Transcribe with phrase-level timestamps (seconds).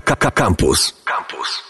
[0.00, 1.02] Campus.
[1.04, 1.62] Campus.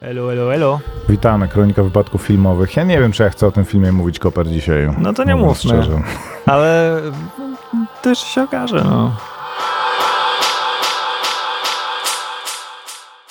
[0.00, 0.80] Elo, elo, elo.
[1.08, 2.76] Witamy, Kronika Wypadków Filmowych.
[2.76, 4.88] Ja nie wiem, czy ja chcę o tym filmie mówić, Koper, dzisiaj.
[4.98, 5.70] No to nie mówmy.
[5.70, 6.02] Szczerze.
[6.46, 7.00] Ale
[8.02, 9.16] też się okaże, no.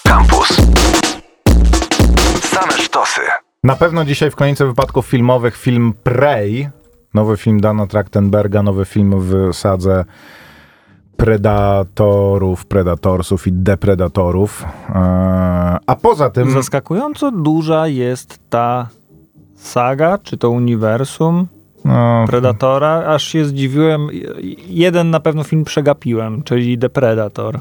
[0.04, 0.48] Campus.
[2.42, 3.22] Same sztosy.
[3.64, 6.70] Na pewno dzisiaj w Kronice Wypadków Filmowych film Prey,
[7.14, 10.06] nowy film Dana Trachtenberga, nowy film w sadze
[11.18, 14.66] predatorów, predatorsów i depredatorów.
[14.90, 16.52] Eee, a poza tym...
[16.52, 18.90] Zaskakująco duża jest ta
[19.56, 21.48] saga, czy to uniwersum
[21.86, 24.08] No, Predatora, aż się zdziwiłem.
[24.68, 27.60] Jeden na pewno film przegapiłem, czyli The Predator.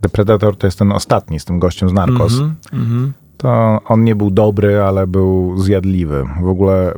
[0.00, 2.32] The Predator to jest ten ostatni z tym gościem z Narcos.
[2.32, 3.12] Mhm, mhm.
[3.36, 6.24] To on nie był dobry, ale był zjadliwy.
[6.40, 6.94] W ogóle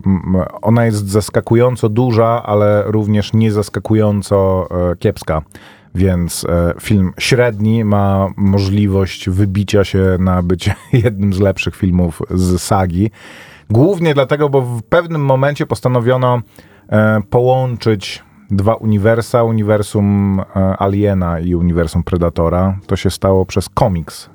[0.62, 5.42] ona jest zaskakująco duża, ale również nie zaskakująco e, kiepska.
[5.94, 10.70] Więc e, film średni ma możliwość wybicia się na być
[11.04, 13.10] jednym z lepszych filmów z sagi.
[13.70, 16.40] Głównie dlatego, bo w pewnym momencie postanowiono
[16.88, 20.42] e, połączyć dwa uniwersa, uniwersum
[20.78, 22.78] Aliena i uniwersum Predatora.
[22.86, 24.30] To się stało przez komiks.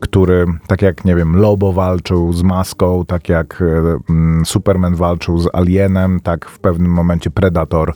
[0.00, 5.38] Który, tak jak, nie wiem, Lobo walczył z Maską, tak jak e, mm, Superman walczył
[5.38, 7.94] z Alienem, tak w pewnym momencie Predator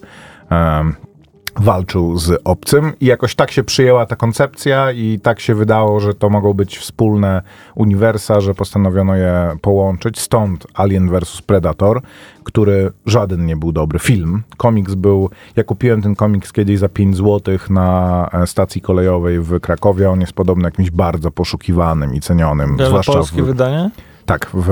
[1.61, 6.15] walczył z obcym i jakoś tak się przyjęła ta koncepcja i tak się wydało, że
[6.15, 7.43] to mogą być wspólne
[7.75, 10.21] uniwersa, że postanowiono je połączyć.
[10.21, 12.01] Stąd Alien vs Predator,
[12.45, 14.43] który żaden nie był dobry film.
[14.57, 19.61] Komiks był, ja kupiłem ten komiks kiedyś za 5 zł na e, stacji kolejowej w
[19.61, 20.11] Krakowie.
[20.11, 22.77] On jest podobno jakimś bardzo poszukiwanym i cenionym.
[22.79, 23.91] Ale zwłaszcza polskie w, wydanie?
[24.33, 24.69] Tak, w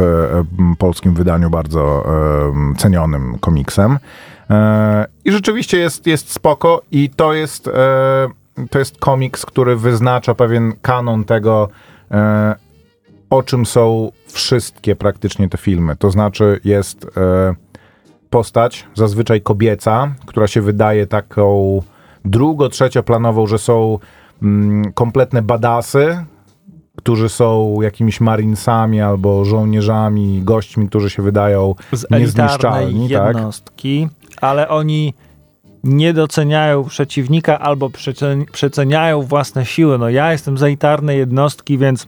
[0.78, 2.04] polskim wydaniu bardzo
[2.76, 3.98] cenionym komiksem.
[4.50, 8.28] E, I rzeczywiście jest, jest spoko i to jest, e,
[8.70, 11.68] to jest komiks, który wyznacza pewien kanon tego,
[12.10, 12.54] e,
[13.30, 15.96] o czym są wszystkie praktycznie te filmy.
[15.96, 17.06] To znaczy jest
[18.30, 21.82] postać, zazwyczaj kobieca, która się wydaje taką
[22.24, 23.98] drugo-trzecioplanową, że są
[24.42, 26.24] mm, kompletne badasy,
[26.96, 33.26] którzy są jakimiś marinesami albo żołnierzami, gośćmi, którzy się wydają Z niezniszczalni, tak?
[33.36, 34.08] jednostki,
[34.40, 35.14] ale oni
[35.84, 39.98] nie doceniają przeciwnika albo przecen- przeceniają własne siły.
[39.98, 42.06] No ja jestem z elitarnej jednostki, więc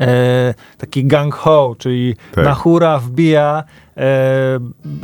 [0.00, 2.44] e, taki gang ho, czyli Tak.
[2.44, 3.64] na hura wbija
[3.96, 4.58] e,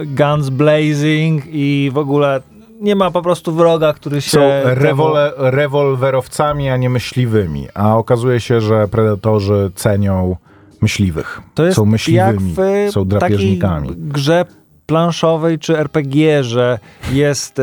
[0.07, 2.41] guns blazing i w ogóle
[2.83, 4.31] nie ma po prostu wroga, który się...
[4.31, 7.69] Są rewole, rewolwerowcami, a nie myśliwymi.
[7.75, 10.37] A okazuje się, że predatorzy cenią
[10.83, 11.41] myśliwych.
[11.55, 13.89] To jest są jak myśliwymi, w są takiej drapieżnikami.
[13.97, 14.45] grze
[14.87, 16.79] planszowej czy RPG, że
[17.13, 17.63] jest, e,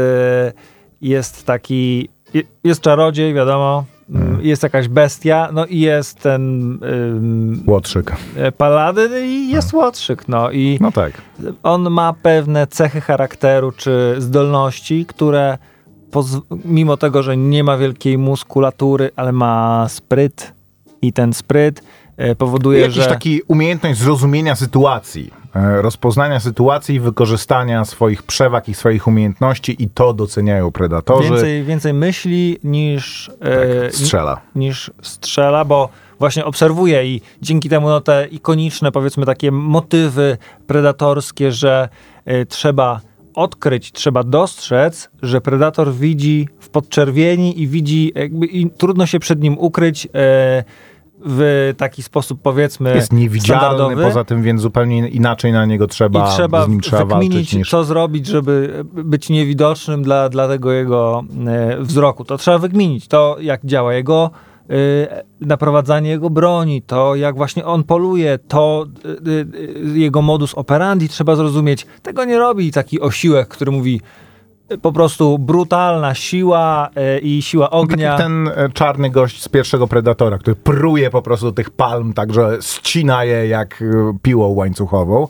[1.02, 3.84] jest taki, je- jest czarodziej, wiadomo,
[4.14, 4.46] Mhm.
[4.46, 8.12] jest jakaś bestia, no i jest ten ym, Łotrzyk.
[8.36, 11.12] e, paladyn i jest łotrzyk, no i No tak.
[11.64, 15.58] on ma pewne cechy charakteru czy zdolności, które
[16.66, 20.54] mimo tego, że nie ma wielkiej muskulatury, ale ma spryt
[21.02, 21.84] i ten spryt
[22.18, 23.06] e, powoduje, Jakiś że...
[23.08, 25.32] taki umiejętność zrozumienia sytuacji,
[25.82, 31.30] rozpoznania sytuacji i wykorzystania swoich przewag i swoich umiejętności i to doceniają predatorzy.
[31.30, 34.42] Więcej, więcej myśli niż, tak, e, strzela.
[34.56, 35.90] niż strzela, bo
[36.20, 40.38] właśnie obserwuje i dzięki temu no, te ikoniczne, powiedzmy, takie motywy
[40.68, 41.90] predatorskie, że
[42.26, 43.02] e, trzeba
[43.36, 49.42] odkryć, trzeba dostrzec, że predator widzi w podczerwieni i widzi, jakby, i trudno się przed
[49.42, 50.64] nim ukryć e,
[51.26, 56.36] w taki sposób, powiedzmy, Jest niewidzialny poza tym, więc zupełnie inaczej na niego trzeba, I
[56.36, 57.70] trzeba z nim trzeba walczyć niż...
[57.70, 62.26] co zrobić, żeby być niewidocznym dla, dla tego jego e, wzroku.
[62.26, 64.32] To trzeba wykminić to, jak działa jego
[64.70, 68.86] e, naprowadzanie jego broni, to jak właśnie on poluje, to
[69.86, 71.86] e, jego modus operandi trzeba zrozumieć.
[72.04, 74.02] Tego nie robi taki osiłek, który mówi
[74.82, 78.08] po prostu brutalna siła e, i siła Tak ognia.
[78.10, 82.58] jak ten e, czarny gość z pierwszego Predatora, który pruje po prostu tych palm, także
[82.62, 83.86] ścina je jak e,
[84.22, 85.28] piłą łańcuchową.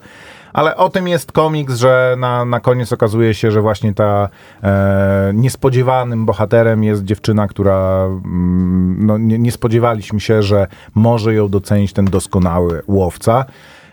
[0.53, 4.30] Ale o tym jest komiks, że na, na koniec okazuje się, że właśnie ta
[4.63, 11.50] e, niespodziewanym bohaterem jest dziewczyna, która mm, no, nie, nie spodziewaliśmy się, że może ją
[11.50, 13.45] docenić ten doskonały łowca.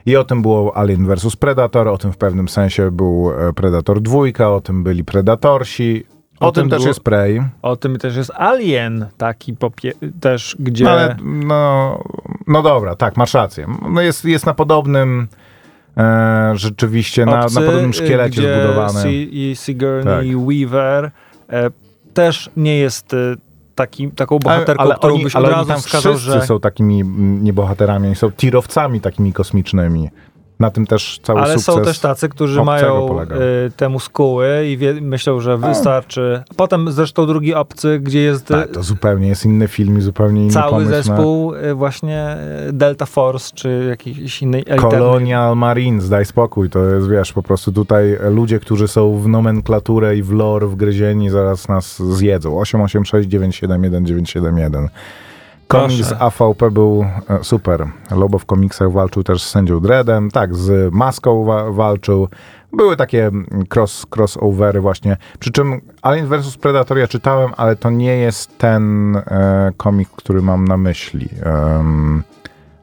[0.07, 4.01] I o tym było Alien vs Predator, o tym w pewnym sensie był e, Predator
[4.01, 6.05] 2, o tym byli Predatorsi.
[6.41, 7.43] O, O tym, tym też było- jest Prey.
[7.63, 10.85] O tym też jest Alien, taki popie- też, gdzie...
[10.85, 12.03] No, ale, no,
[12.47, 13.67] no dobra, tak, masz rację.
[13.91, 15.29] No jest, jest na podobnym
[15.97, 19.13] e, rzeczywiście, na, na Obcy, podobnym szkielecie gdzie zbudowany.
[19.15, 20.47] I Sigourney Tak.
[20.47, 21.11] Weaver
[21.51, 21.71] e,
[22.15, 23.17] też nie jest e,
[23.77, 26.47] taki, taką bohaterką, ale którą oni, byś ale od oni razu tam wskazał, wszyscy że...
[26.47, 30.11] są takimi mm, niebohaterami, są tirowcami takimi kosmicznymi.
[30.61, 31.75] Na tym też cały Ale sukces.
[31.75, 33.27] są też tacy, którzy mają y,
[33.77, 36.43] temu skóły i wie, myślą, że wystarczy.
[36.57, 40.53] Potem zresztą drugi obcy, gdzie jest Tak, to zupełnie jest inny film i zupełnie inny
[40.53, 42.37] cały zespół y, właśnie
[42.69, 43.97] y, Delta Force, czy
[44.43, 44.91] na elitarnej...
[44.91, 50.17] Colonial Marines, daj spokój, to jest, wiesz, po prostu tutaj ludzie, którzy są w nomenklaturę
[50.17, 52.61] i w lore wgryzieni, zaraz nas zjedzą.
[52.61, 54.89] 886 971 971.
[55.69, 56.13] Komiks.
[56.19, 57.87] AVP był e, super.
[58.11, 62.29] Lobo w komiksach walczył też z sędzią Dreadem, tak, z Maską wa- walczył.
[62.73, 65.17] Były takie mm, cross, crossovery właśnie.
[65.39, 70.43] Przy czym Alien vs Predator ja czytałem, ale to nie jest ten e, komik, który
[70.43, 71.29] mam na myśli.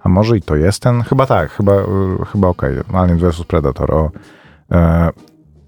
[0.03, 1.01] A może i to jest ten?
[1.01, 1.85] Chyba tak, chyba, e,
[2.31, 2.77] chyba okej.
[2.94, 4.12] Alien vs Predator o
[4.71, 5.09] e,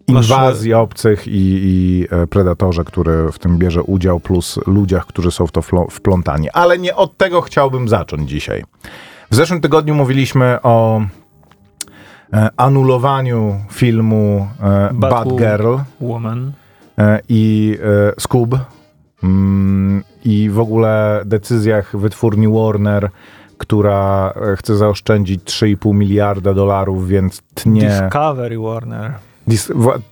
[0.08, 5.32] Masz- inwazji obcych i, i e, predatorze, który w tym bierze udział, plus ludziach, którzy
[5.32, 5.62] są w to
[5.92, 6.50] wplątani.
[6.50, 8.64] Ale nie od tego chciałbym zacząć dzisiaj.
[9.32, 11.02] W zeszłym tygodniu mówiliśmy o
[12.34, 16.52] e, anulowaniu filmu e, Bad Bad Girl Woman.
[17.30, 17.78] i
[18.20, 18.56] Scoob
[19.24, 23.10] mm, i w ogóle decyzjach wytwórni Warner,
[23.58, 27.82] która chce zaoszczędzić 3,5 miliarda dolarów, więc tnie...
[27.82, 29.14] Discovery Warner.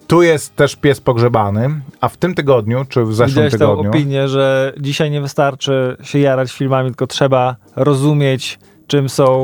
[0.08, 3.90] Tu jest też pies pogrzebany, a w tym tygodniu, czy w zeszłym Widziałeś tygodniu...
[3.90, 9.44] opinię, że dzisiaj nie wystarczy się jarać filmami, tylko trzeba rozumieć, czym są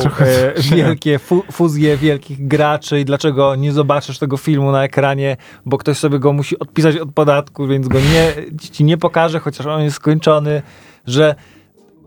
[0.58, 5.38] e, się- wielkie fu fuzje wielkich graczy i dlaczego nie zobaczysz tego filmu na ekranie,
[5.66, 8.34] bo ktoś sobie go musi odpisać od podatku, więc go nie,
[8.72, 10.62] ci nie pokaże, chociaż on jest skończony,
[11.08, 11.36] że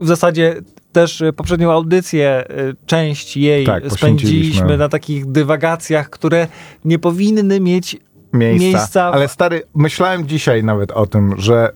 [0.00, 0.56] w zasadzie
[0.92, 2.44] też e, poprzednią audycję, e,
[2.86, 6.46] część jej Tak, spędziliśmy na takich dywagacjach, które
[6.84, 7.96] nie powinny mieć
[8.32, 8.64] miejsca.
[8.64, 11.72] miejsca w- Ale stary, myślałem dzisiaj nawet o tym, że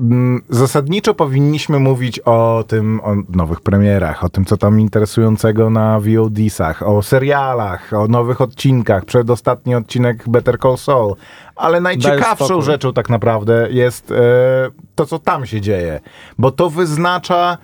[0.00, 6.00] mm, zasadniczo powinniśmy mówić o tym, o nowych premierach, o tym, co tam interesującego na
[6.00, 11.14] VOD-sach, o serialach, o nowych odcinkach, przedostatni odcinek Better Call Saul.
[11.56, 14.14] Ale najciekawszą rzeczą tak naprawdę jest e,
[14.94, 16.00] to, co tam się dzieje,
[16.38, 17.58] bo to wyznacza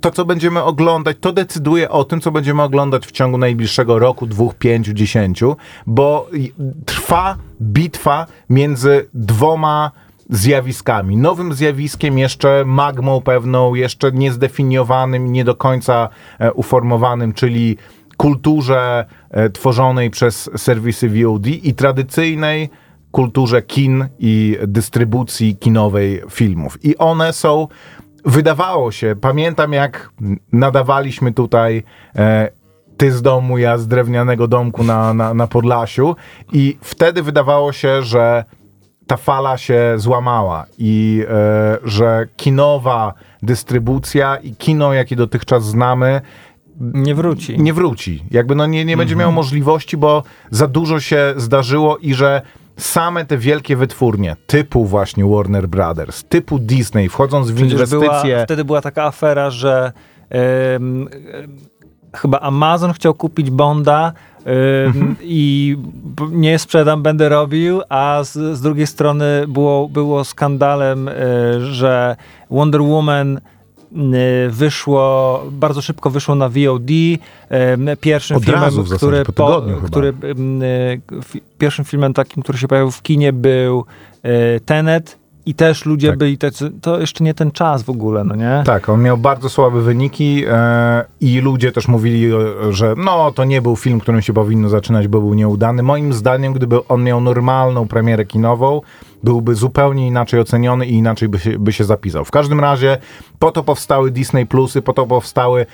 [0.00, 4.26] to, co będziemy oglądać, to decyduje o tym, co będziemy oglądać w ciągu najbliższego roku,
[4.26, 5.56] dwóch, pięciu, dziesięciu,
[5.86, 6.28] bo
[6.86, 9.90] trwa bitwa między dwoma
[10.30, 11.16] zjawiskami.
[11.16, 16.08] Nowym zjawiskiem, jeszcze magmą pewną, jeszcze niezdefiniowanym, nie do końca
[16.38, 17.76] e, uformowanym, czyli
[18.16, 22.70] kulturze e, tworzonej przez serwisy VOD i tradycyjnej
[23.10, 26.84] kulturze kin i dystrybucji kinowej filmów.
[26.84, 27.68] I one są,
[28.24, 30.10] wydawało się, pamiętam jak
[30.52, 31.82] nadawaliśmy tutaj
[32.16, 32.50] e,
[32.96, 36.16] ty z domu, ja z drewnianego domku na, na, na Podlasiu
[36.52, 38.44] i wtedy wydawało się, że
[39.06, 46.20] ta fala się złamała i e, że kinowa dystrybucja i kino, jakie dotychczas znamy,
[46.80, 47.60] nie wróci.
[47.60, 48.24] nie wróci.
[48.30, 52.42] Jakby no nie, nie będzie miało możliwości, bo za dużo się zdarzyło i że
[52.80, 58.08] same te wielkie wytwórnie, typu właśnie Warner Brothers, typu Disney, wchodząc w Przecież inwestycje...
[58.22, 59.92] Była, wtedy była taka afera, że
[60.30, 61.08] em,
[62.16, 64.12] chyba Amazon chciał kupić Bonda
[64.44, 65.76] em, i
[66.30, 71.12] nie sprzedam, będę robił, a z, z drugiej strony było, było skandalem, e,
[71.60, 72.16] że
[72.50, 73.40] Wonder Woman
[74.50, 76.90] wyszło, bardzo szybko wyszło na VOD.
[78.00, 79.86] Pierwszym Od filmem, razu który, po chyba.
[79.86, 80.12] który
[81.22, 83.84] fi- pierwszym filmem takim, który się pojawił w kinie był
[84.22, 86.18] e, Tenet i też ludzie Tak.
[86.18, 88.62] byli tacy, to jeszcze nie ten czas w ogóle, no nie?
[88.66, 92.38] Tak, on miał bardzo słabe wyniki e, i ludzie też mówili, e,
[92.72, 95.82] że no to nie był film, którym się powinno zaczynać, bo był nieudany.
[95.82, 98.80] Moim zdaniem, gdyby on miał normalną premierę kinową,
[99.24, 102.24] byłby zupełnie inaczej oceniony i inaczej by się, by się zapisał.
[102.24, 102.98] W każdym razie
[103.38, 105.66] po to powstały Disney Plusy, po to powstały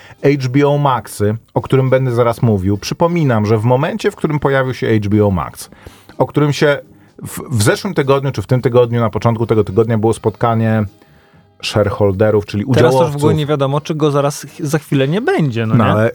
[0.44, 2.78] HBO Maxy, o którym będę zaraz mówił.
[2.78, 5.70] Przypominam, że w momencie, w którym pojawił się HBO Max,
[6.18, 6.78] o którym się
[7.26, 10.84] w, w zeszłym tygodniu, czy w tym tygodniu, na początku tego tygodnia było spotkanie
[11.62, 13.02] shareholderów, czyli Teraz udziałowców.
[13.06, 15.90] też w ogóle nie wiadomo, czy go zaraz za chwilę nie będzie, no, No nie?
[15.90, 16.14] ale y,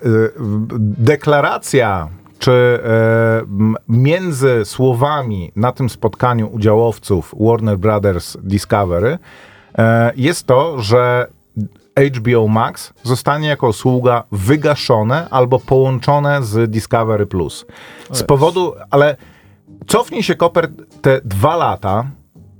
[0.97, 2.07] deklaracja,
[2.41, 2.79] czy
[3.41, 9.81] m- między słowami na tym spotkaniu udziałowców Warner Brothers Discovery y,
[10.15, 11.27] jest to, że
[12.15, 17.65] HBO Max zostanie jako usługa wygaszone albo połączone z Discovery Plus.
[18.12, 19.15] Z powodu, ale
[19.88, 20.69] cofnij się Koper
[21.01, 22.05] te dwa lata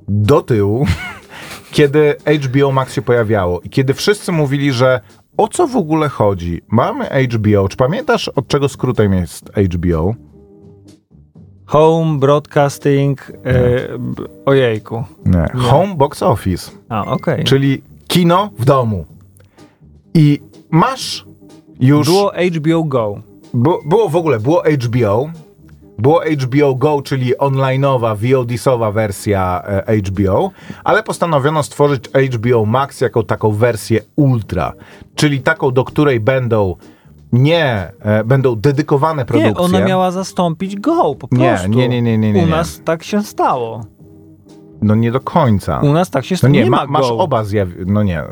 [0.08, 0.86] do tyłu,
[1.76, 5.02] kiedy HBO Max się pojawiało i kiedy wszyscy mówili, że
[5.42, 6.62] o co w ogóle chodzi?
[6.68, 7.68] Mamy HBO.
[7.70, 10.14] Czy pamiętasz, od czego skrótem jest HBO?
[11.66, 13.54] Home Broadcasting, e,
[14.00, 15.04] b- ojejku.
[15.26, 15.62] Nie.
[15.62, 16.72] Home Box Office.
[16.90, 17.44] A, okej.
[17.44, 19.06] Czyli kino w domu.
[20.14, 21.26] I masz
[21.80, 22.08] już...
[22.08, 23.22] Było HBO Go.
[23.86, 25.30] Było w ogóle, było HBO,
[26.02, 30.52] było HBO Go, czyli online'owa, VOD-sowa wersja e, HBO,
[30.84, 32.04] ale postanowiono stworzyć
[32.34, 34.74] HBO Max jako taką wersję ultra,
[35.16, 36.76] czyli taką, do której będą
[37.32, 39.52] nie, e, będą dedykowane produkcje.
[39.54, 41.68] Nie, ona miała zastąpić Go po Nie, prostu.
[41.70, 42.52] nie, nie, nie, nie, nie, U nie.
[42.52, 43.86] nas tak się stało.
[44.82, 45.80] No nie do końca.
[45.80, 46.54] U nas tak się No stało.
[46.54, 47.18] nie, nie ma, ma masz Go.
[47.18, 47.82] oba zjawiska.
[47.88, 48.24] No nie,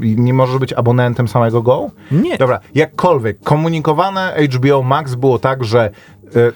[0.00, 1.90] nie możesz być abonentem samego Go?
[2.10, 2.38] Nie.
[2.38, 5.90] Dobra, jakkolwiek, komunikowane HBO Max było tak, że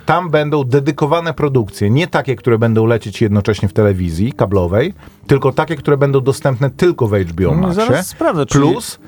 [0.07, 4.95] tam będą dedykowane produkcje, nie takie, które będą lecieć jednocześnie w telewizji kablowej,
[5.27, 7.87] tylko takie, które będą dostępne tylko w HBO No, Maxie.
[7.87, 8.99] zaraz sprawdzę, czyli- Plus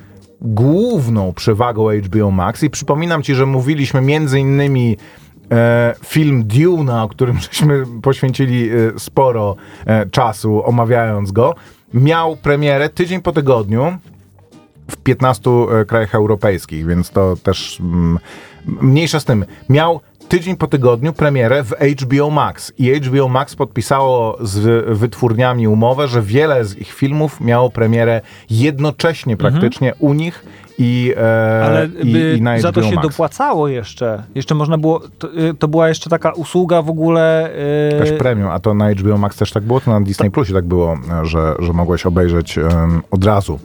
[0.40, 4.96] główną przewagą HBO Max i przypominam ci, że mówiliśmy między innymi
[5.52, 11.54] e, film Dune, o którym żeśmy poświęcili e, sporo e, czasu omawiając go,
[11.94, 13.98] miał premierę tydzień po tygodniu
[14.90, 18.18] w 15 e, krajach europejskich, więc to też mm,
[18.66, 19.44] mniejsza z tym.
[19.68, 20.00] Miał
[20.32, 26.22] tydzień po tygodniu premierę w HBO Max i HBO Max podpisało z wytwórniami umowę, że
[26.22, 28.20] wiele z ich filmów miało premierę
[28.50, 30.44] jednocześnie praktycznie u nich
[30.78, 33.08] i, e, Ale i, i za to się Max.
[33.08, 34.22] dopłacało jeszcze.
[34.34, 37.50] Jeszcze można było, to, y, to była jeszcze taka usługa w ogóle...
[37.92, 40.64] Jakaś premium, a to na HBO Max też tak było, to na Disney Plusie tak
[40.64, 43.58] było, że, że mogłeś obejrzeć em, od razu.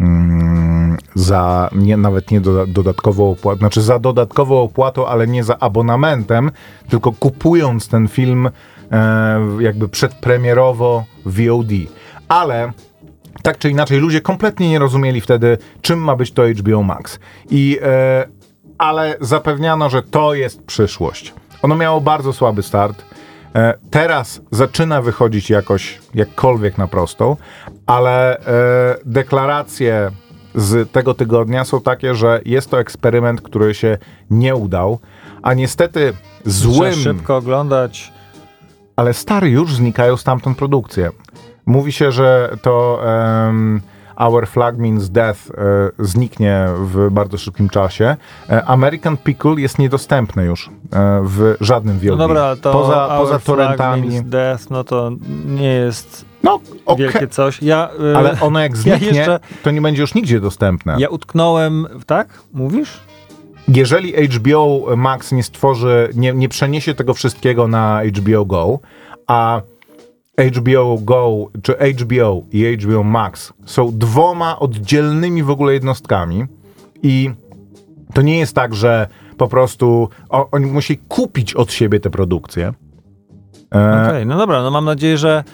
[0.00, 0.79] Mm,
[1.14, 6.50] za nie, nawet nie doda, dodatkową opłatą, znaczy za dodatkową opłatą, ale nie za abonamentem,
[6.88, 8.50] tylko kupując ten film
[8.92, 11.70] e, jakby przedpremierowo VOD.
[12.28, 12.72] Ale
[13.42, 17.18] tak czy inaczej ludzie kompletnie nie rozumieli wtedy, czym ma być to HBO Max.
[17.50, 18.26] I, e,
[18.78, 21.34] ale zapewniano, że to jest przyszłość.
[21.62, 23.04] Ono miało bardzo słaby start.
[23.54, 27.36] E, teraz zaczyna wychodzić jakoś, jakkolwiek na prostą,
[27.86, 28.42] ale e,
[29.04, 30.10] deklaracje
[30.54, 33.98] z tego tygodnia są takie, że jest to eksperyment, który się
[34.30, 34.98] nie udał,
[35.42, 38.12] a niestety Trzeba złym szybko oglądać.
[38.96, 41.10] ale stary już znikają stamtąd produkcje.
[41.66, 43.00] Mówi się, że to
[43.48, 43.80] em,
[44.16, 45.54] Our Flag Means Death e,
[45.98, 48.16] zniknie w bardzo szybkim czasie.
[48.50, 50.70] E, American Pickle jest niedostępny już e,
[51.24, 52.08] w żadnym VOD.
[52.08, 54.08] No dobra, to poza, Our poza Flag torrentami.
[54.08, 55.10] Means Death, no to
[55.46, 57.06] nie jest No, okej.
[57.06, 57.62] wielkie coś.
[57.62, 60.96] Ja, y, Ale ono jak ja zniknie, jeszcze- to nie będzie już nigdzie dostępne.
[60.98, 62.42] Ja utknąłem, tak?
[62.52, 63.00] Mówisz?
[63.68, 68.78] Jeżeli HBO Max nie stworzy, nie, nie przeniesie tego wszystkiego na HBO Go,
[69.26, 69.60] a
[70.56, 76.44] HBO Go, czy HBO i HBO Max są dwoma oddzielnymi w ogóle jednostkami
[77.02, 77.30] i
[78.14, 79.06] to nie jest tak, że
[79.36, 82.72] po prostu o, oni musi kupić od siebie te produkcje.
[83.74, 85.44] E, Okej, no dobra, no mam nadzieję, że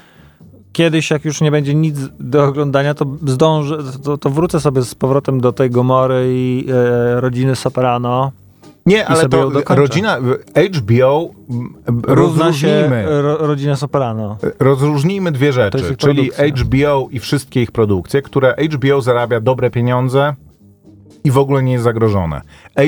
[0.76, 4.94] kiedyś, jak już nie będzie nic do oglądania, to zdążę, to, to wrócę sobie z
[4.94, 8.32] powrotem do tej Gomory i e, rodziny Soprano.
[8.86, 10.18] Nie, ale to rodzina,
[10.74, 11.30] HBO,
[11.86, 13.22] Równa rozróżnijmy.
[13.22, 14.36] ro, rodzina Soprano.
[14.58, 16.64] Rozróżnijmy dwie rzeczy, czyli produkcja.
[16.64, 20.34] HBO i wszystkie ich produkcje, które HBO zarabia dobre pieniądze
[21.26, 22.40] i w ogóle nie jest zagrożone.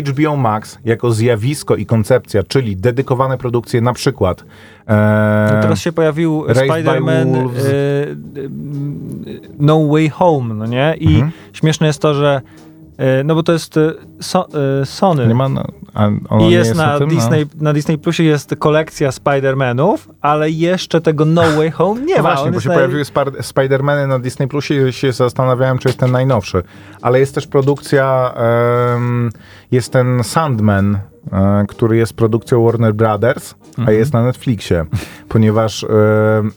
[0.07, 4.45] HBO Max jako zjawisko i koncepcja, czyli dedykowane produkcje na przykład
[4.87, 7.47] e, No teraz się pojawił Spider-Man e, e,
[9.59, 10.95] No Way Home, no nie?
[11.01, 11.31] I Mhm.
[11.53, 12.41] śmieszne jest to, że
[13.25, 14.49] no bo to jest e, so,
[14.83, 15.27] e, Sony.
[15.27, 15.65] nie ma, no,
[15.95, 20.51] a ono I nie jest, na, tym, Disney, na Disney Plusie jest kolekcja Spider-Manów, ale
[20.51, 22.29] jeszcze tego No Way Home nie No ma.
[22.29, 25.89] właśnie, bo jest się na- pojawiły Spar- Spider-Many na Disney Plusie i się zastanawiałem, czy
[25.89, 26.63] jest ten najnowszy.
[27.03, 28.35] Ale jest też produkcja,
[28.97, 29.31] em,
[29.71, 31.01] jest ten Sandman, e,
[31.69, 33.55] który jest produkcją Warner Brothers,
[33.87, 34.85] a jest na Netflixie,
[35.29, 35.89] ponieważ e,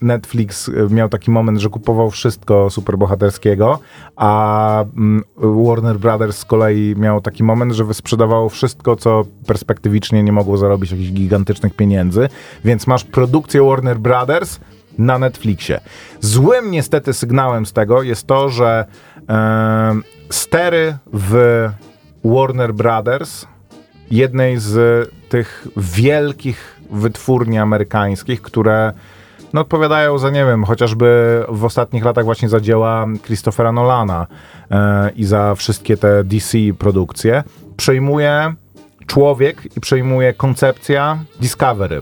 [0.01, 3.79] Netflix e, miał taki moment, że kupował wszystko superbohaterskiego,
[4.15, 10.31] a mm, Warner Brothers z kolei miał taki moment, że wysprzedawało wszystko, co perspektywicznie nie
[10.31, 12.29] mogło zarobić jakichś gigantycznych pieniędzy,
[12.65, 14.59] więc masz produkcję Warner Brothers
[14.97, 15.79] na Netflixie.
[16.19, 18.85] Złym niestety sygnałem z tego jest to, że
[19.29, 19.95] e,
[20.29, 21.69] stery w
[22.23, 23.45] Warner Brothers,
[24.11, 28.93] jednej z tych wielkich wytwórni amerykańskich, które
[29.53, 34.27] no, odpowiadają za, nie wiem, chociażby w ostatnich latach właśnie za dzieła Christophera Nolana
[34.71, 37.43] e, i za wszystkie te DC produkcje,
[37.77, 38.53] przejmuje
[39.07, 42.01] człowiek i przejmuje koncepcja Discovery.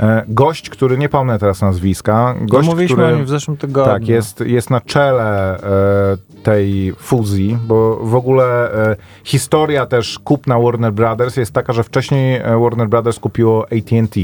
[0.00, 3.12] E, gość, który nie pomnę teraz nazwiska, No, gość, mówiliśmy który...
[3.12, 3.92] o nim w zeszłym tygodniu.
[3.92, 10.58] Tak, jest, jest na czele e, tej fuzji, bo w ogóle e, historia też kupna
[10.58, 14.20] Warner Brothers jest taka, że wcześniej e, Warner Brothers kupiło AT&T,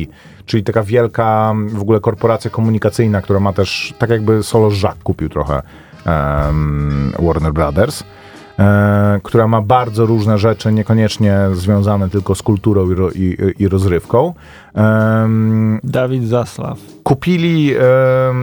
[0.47, 5.29] czyli taka wielka w ogóle korporacja komunikacyjna, która ma też, tak jakby Solo Jack kupił
[5.29, 5.63] trochę
[6.07, 8.05] em, Warner Brothers,
[8.59, 13.69] e, która ma bardzo różne rzeczy, niekoniecznie związane tylko z kulturą i, ro, i, i
[13.69, 14.35] rozrywką.
[15.85, 16.79] Dawid Zaslaw.
[17.03, 17.75] kupili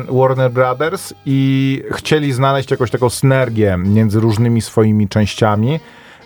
[0.09, 5.79] Warner Brothers i chcieli znaleźć jakąś taką synergię między różnymi swoimi częściami,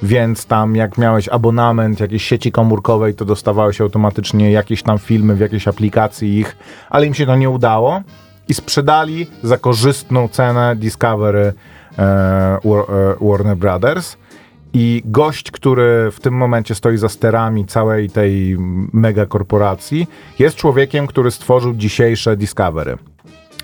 [0.03, 5.39] więc tam jak miałeś abonament jakiejś sieci komórkowej, to dostawałeś automatycznie jakieś tam filmy w
[5.39, 6.57] jakiejś aplikacji ich,
[6.89, 8.01] ale im się to nie udało
[8.47, 11.53] i sprzedali za korzystną cenę Discovery
[13.21, 14.17] Warner Brothers.
[14.73, 18.57] I gość, który w tym momencie stoi za sterami całej tej
[18.93, 20.07] mega korporacji,
[20.39, 22.97] jest człowiekiem, który stworzył dzisiejsze Discovery.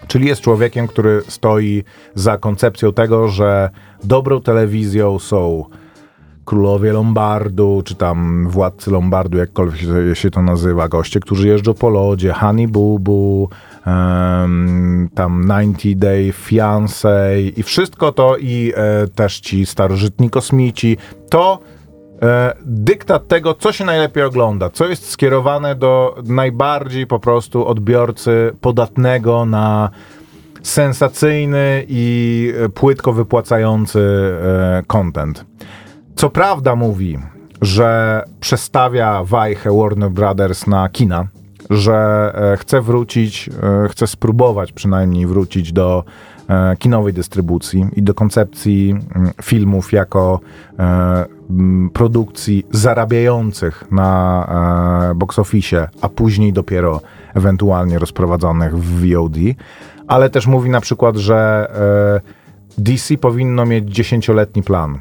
[0.08, 1.84] Czyli jest człowiekiem, który stoi
[2.16, 3.70] za koncepcją tego, że
[4.04, 5.66] dobrą telewizją są
[6.46, 12.34] królowie Lombardu, czy tam władcy Lombardu, jakkolwiek się, to nazywa, goście, którzy jeżdżą po lodzie,
[12.68, 13.48] Boo, em,
[15.16, 20.98] tam 90 Day Fiancé i wszystko to i e, też ci starożytni kosmici,
[21.30, 21.60] to
[22.22, 28.56] e, dyktat tego, co się najlepiej ogląda, co jest skierowane do najbardziej po prostu odbiorcy
[28.62, 29.90] podatnego na
[30.62, 34.00] sensacyjny i e, płytko wypłacający
[34.88, 35.46] content.
[36.16, 37.18] Co prawda mówi,
[37.62, 41.28] że przestawia wajchę Warner Brothers na kina,
[41.70, 46.04] że e, chce wrócić, e, chce spróbować przynajmniej wrócić do
[46.50, 48.96] e, kinowej dystrybucji i do koncepcji
[49.42, 50.40] filmów jako
[51.94, 54.48] produkcji zarabiających na
[55.16, 57.02] box office, a później dopiero
[57.34, 59.36] ewentualnie rozprowadzonych w VOD,
[60.08, 61.68] ale też mówi na przykład, że
[62.78, 65.00] DC powinno mieć dziesięcioletni plan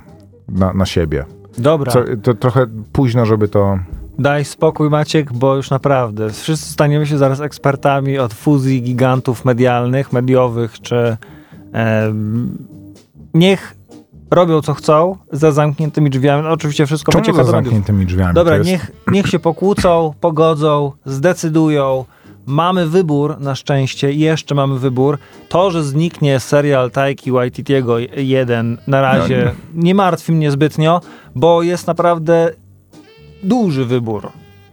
[0.48, 1.24] na, na siebie.
[1.58, 3.78] Dobra, Co, to trochę późno, żeby to.
[4.18, 10.12] Daj spokój Maciek, bo już naprawdę wszyscy staniemy się zaraz ekspertami od fuzji gigantów medialnych,
[10.12, 11.16] mediowych, czy
[11.72, 12.58] em,
[13.34, 13.76] niech
[14.30, 16.42] robią co chcą za zamkniętymi drzwiami.
[16.42, 18.34] No, oczywiście wszystko Czemu wycieka za zamkniętymi drzwiami?
[18.34, 22.04] Dobra, jest- niech, niech się pokłócą, pogodzą, zdecydują.
[22.46, 25.18] Mamy wybór, na szczęście, i jeszcze mamy wybór.
[25.48, 31.00] To, że zniknie serial Taiki Waititiego jeden na razie, No, nie martwi mnie zbytnio,
[31.34, 32.50] bo jest naprawdę
[33.44, 34.28] duży wybór.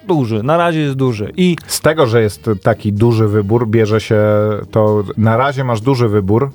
[0.07, 1.31] Duży, na razie jest duży.
[1.37, 4.21] I Z tego, że jest taki duży wybór, bierze się
[4.71, 5.03] to.
[5.17, 6.51] Na razie masz duży wybór,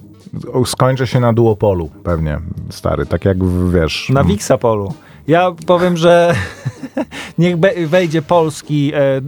[0.67, 2.39] skończy się na duopolu, pewnie,
[2.71, 3.07] stary.
[3.07, 4.09] Tak jak w- wiesz.
[4.11, 4.93] na Wixapolu.
[5.29, 6.35] Ja powiem, że
[7.39, 7.57] niech
[7.89, 9.21] wejdzie polski, e, e,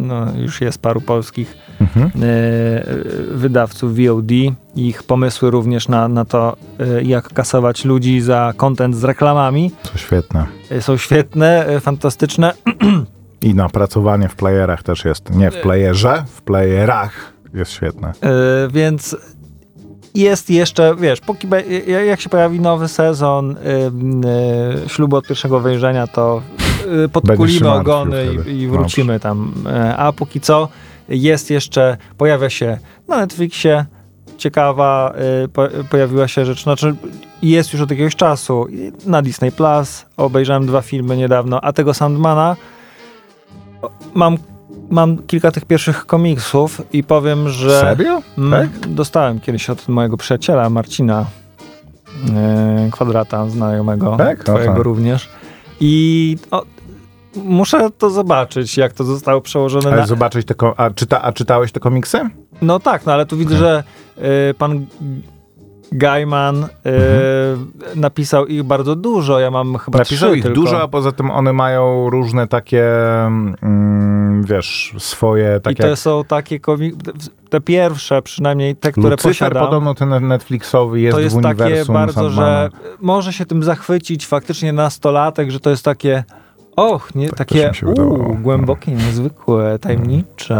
[0.00, 2.06] no już jest paru polskich Mhm.
[2.06, 2.20] e,
[3.34, 4.30] wydawców VOD.
[4.76, 6.56] Ich pomysły również na, na to,
[7.02, 10.46] jak kasować ludzi za content z reklamami To świetne.
[10.80, 12.52] są świetne, fantastyczne.
[13.42, 15.30] I napracowanie w playerach też jest.
[15.34, 18.12] Nie w playerze, w playerach jest świetne.
[18.70, 19.16] Więc
[20.14, 21.48] jest jeszcze, wiesz, póki
[22.06, 23.56] jak się pojawi nowy sezon y,
[24.84, 26.42] y, ślubu od pierwszego wejrzenia, to
[27.04, 29.52] y, podkulimy ogony i, i wrócimy tam.
[29.66, 30.68] E, A póki co
[31.08, 33.84] jest jeszcze, pojawia się na Netflixie
[34.38, 36.94] ciekawa, y, po, pojawiła się rzecz, znaczy
[37.42, 38.66] jest już od jakiegoś czasu
[39.06, 42.56] na Disney Plus, obejrzałem dwa filmy niedawno, a tego Sandmana
[44.14, 44.38] mam
[44.92, 48.22] mam kilka tych pierwszych komiksów i powiem, że Serio?
[48.38, 48.88] Mm, Tak?
[48.88, 51.26] Dostałem kiedyś od mojego przyjaciela Marcina
[52.34, 54.44] e, Kwadrata, znajomego, Tak?
[54.44, 54.82] twojego Aha.
[54.82, 55.28] również.
[55.80, 56.62] I o,
[57.36, 60.06] muszę to zobaczyć, jak to zostało przełożone Ale na...
[60.06, 60.54] zobaczyć te.
[60.76, 62.20] A, czyta, a czytałeś te komiksy?
[62.62, 63.84] No tak, no ale tu widzę, że
[64.18, 64.86] e, pan
[65.92, 66.68] Gaiman e,
[67.96, 69.38] napisał ich bardzo dużo.
[69.38, 69.98] Ja mam chyba Mhm.
[69.98, 70.60] Napisał ich tylko.
[70.60, 72.84] dużo, a poza tym one mają różne takie,
[73.62, 75.82] mm, wiesz, swoje I takie...
[75.82, 76.94] to są takie komik...
[77.50, 79.64] te pierwsze przynajmniej, te, które Lucyfer posiadam.
[79.64, 82.46] podobno ten Netflixowy jest, to jest w takie uniwersum bardzo, Sandmana.
[82.62, 86.24] że może się tym zachwycić faktycznie nastolatek, że to jest takie
[86.76, 90.54] och, nie, Tak takie uu, głębokie, niezwykłe, tajemnicze.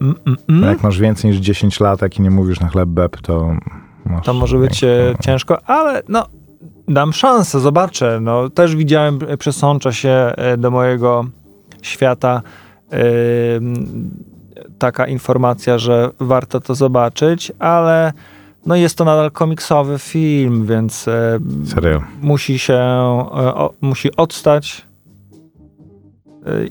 [0.00, 0.62] Mm, mm, mm.
[0.70, 3.56] Jak masz więcej niż 10 lat i nie mówisz na chleb beb, to
[4.08, 4.26] masz...
[4.26, 6.26] To może być e, ciężko, ale no
[6.88, 8.18] dam szansę, zobaczę.
[8.22, 11.24] No, też widziałem, e, przesącza się e, do mojego
[11.82, 12.42] świata
[14.78, 18.12] taka informacja, że warto to zobaczyć, ale
[18.66, 21.06] no jest to nadal komiksowy film, więc
[22.20, 24.87] musi się, o, musi odstać.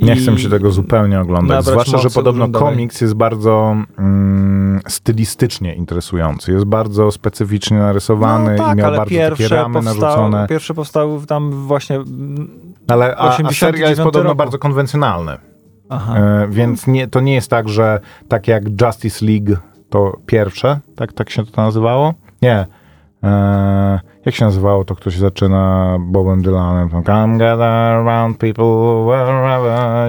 [0.02, 1.66] E, Nie chcę się tego zupełnie oglądać.
[1.66, 6.52] Zwłaszcza, że podobno komiks jest bardzo mm, stylistycznie interesujący.
[6.52, 10.48] Jest bardzo specyficznie narysowany no, tak, i miał ale bardzo takie pierwsze ramy powstały, narzucone.
[10.48, 12.00] pierwsze powstały tam właśnie
[12.88, 14.38] Ale a, a 89 serial jest podobno roku.
[14.38, 15.38] bardzo konwencjonalny.
[15.90, 16.18] aha.
[16.18, 21.14] E, więc nie, to nie jest tak, że tak jak Justice League to pierwsze, tak,
[21.14, 22.14] tak się to nazywało?
[22.42, 22.66] Nie.
[23.24, 26.90] E, jak się nazywało to, kto się zaczyna Bobem Dylanem?
[26.90, 29.44] Tam, Come gather around people wherever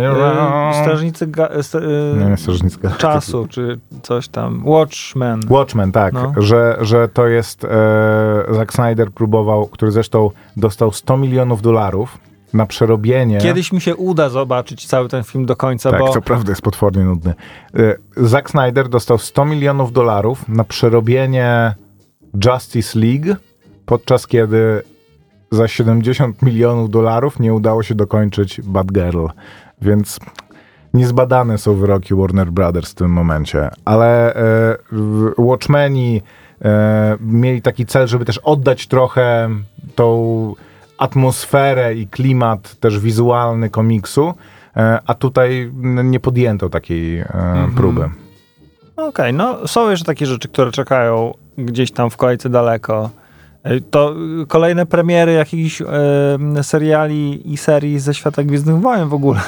[0.02, 0.76] you're E, around.
[0.76, 2.90] Strażnicy ga- sta- e, Nie, nie Strażnicka.
[2.90, 4.62] czasu, czy coś tam.
[4.64, 5.40] Watchmen.
[5.50, 6.32] Watchmen, tak, No.
[6.36, 7.68] że, że to jest e,
[8.50, 12.18] Zack Snyder próbował, który zresztą dostał 100 milionów dolarów
[12.54, 13.38] na przerobienie.
[13.38, 16.62] Kiedyś mi się uda zobaczyć cały ten film do końca, tak, bo co prawda jest
[16.62, 17.34] potwornie nudny.
[17.74, 21.74] E, Zack Snyder dostał 100 milionów dolarów na przerobienie
[22.44, 23.36] Justice League,
[23.86, 24.82] podczas kiedy
[25.50, 29.26] za 70 milionów dolarów nie udało się dokończyć Batgirl.
[29.82, 30.18] Więc
[30.94, 33.70] niezbadane są wyroki Warner Brothers w tym momencie.
[33.84, 34.76] Ale e,
[35.38, 36.22] Watchmeni
[36.62, 39.50] e, mieli taki cel, żeby też oddać trochę
[39.94, 40.54] tą
[40.98, 44.34] atmosferę i klimat też wizualny komiksu,
[44.76, 45.72] e, a tutaj
[46.04, 47.26] nie podjęto takiej e,
[47.76, 48.10] próby.
[48.96, 53.10] Okej, no są jeszcze takie rzeczy, które czekają gdzieś tam w kolejce daleko.
[53.62, 54.14] E, To
[54.48, 55.86] kolejne premiery jakichś e,
[56.62, 59.40] seriali i serii ze świata Gwiezdnych Wojen w ogóle.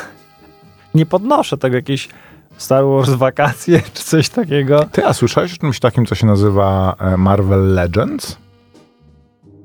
[0.95, 2.09] Nie podnoszę tego jakieś
[2.57, 4.85] Star Wars wakacje czy coś takiego.
[4.93, 8.37] Ty, a słyszałeś o czymś takim, co się nazywa e, Marvel Legends?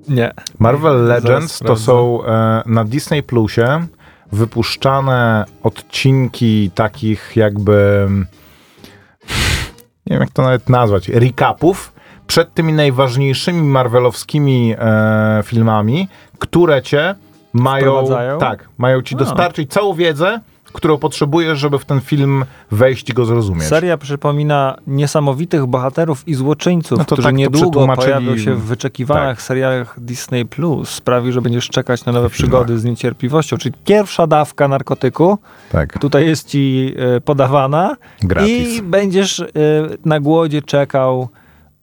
[0.07, 0.31] Nie.
[0.59, 3.87] Marvel Legends to są e, na Disney Plusie
[4.31, 8.07] wypuszczane odcinki takich jakby
[10.07, 11.94] nie wiem jak to nawet nazwać, recapów
[12.27, 16.07] przed tymi najważniejszymi marvelowskimi e, filmami,
[16.39, 17.15] które cię
[17.53, 18.05] mają,
[18.39, 20.39] tak, mają ci dostarczyć całą wiedzę,
[20.75, 23.63] którą potrzebujesz, żeby w ten film wejść i go zrozumieć.
[23.63, 29.37] Seria przypomina niesamowitych bohaterów i złoczyńców, No to którzy tak niedługo pojawią się w wyczekiwanych
[29.37, 29.41] tak.
[29.41, 30.45] serialach Disney+.
[30.45, 30.89] Plus.
[30.89, 33.57] Sprawi, że będziesz czekać na nowe przygody z niecierpliwością.
[33.57, 35.37] Czyli pierwsza dawka narkotyku
[35.71, 38.77] Tak, tutaj jest ci e, podawana gratis.
[38.77, 39.45] i będziesz e,
[40.05, 41.29] na głodzie czekał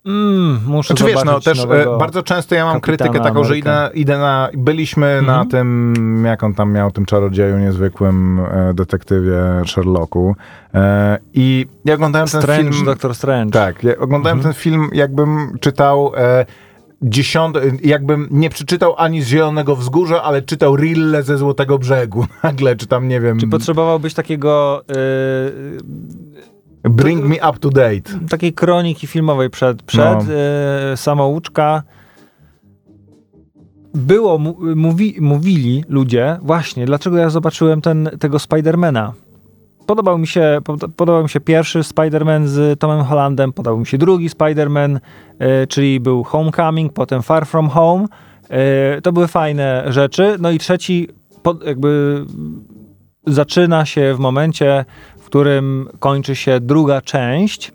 [0.07, 1.95] mm, muszę Znaczy wiesz, no też nowego...
[1.95, 5.49] e, bardzo często ja mam Kapitana krytykę taką, że idę, idę na, byliśmy na Mhm.
[5.49, 10.37] tym, jak on tam miał, tym czarodzieju niezwykłym e, detektywie Sherlocku
[10.75, 12.85] e, i ja oglądałem ten Strange, film...
[12.85, 13.53] Doctor Strange.
[13.53, 14.55] Tak, ja oglądałem Mhm.
[14.55, 16.13] ten film jakbym czytał...
[16.17, 16.47] E,
[17.05, 22.27] Dziesiąt, jakbym nie przeczytał ani z Zielonego Wzgórza, ale czytał Rille ze Złotego Brzegu.
[22.43, 24.95] Nagle, czy tam, nie wiem, Czy potrzebowałbyś takiego e,
[26.85, 28.19] Bring Me Up to Date.
[28.31, 30.35] takiej kroniki filmowej przed, przed No.
[30.93, 31.83] e, samouczka.
[33.95, 34.39] Było,
[34.77, 39.13] mówi, mówili ludzie, właśnie, dlaczego ja zobaczyłem ten, tego Spidermana.
[39.87, 43.99] Podobał mi, się, pod- podobał mi się pierwszy Spider-Man z Tomem Hollandem, podobał mi się
[43.99, 44.99] drugi Spider-Man,
[45.39, 48.07] e, czyli był Homecoming, potem Far From Home.
[48.51, 50.37] E, to były fajne rzeczy.
[50.41, 51.09] No i trzeci
[51.43, 52.25] pod, jakby
[53.27, 54.85] zaczyna się w momencie,
[55.33, 57.73] którym kończy się druga część,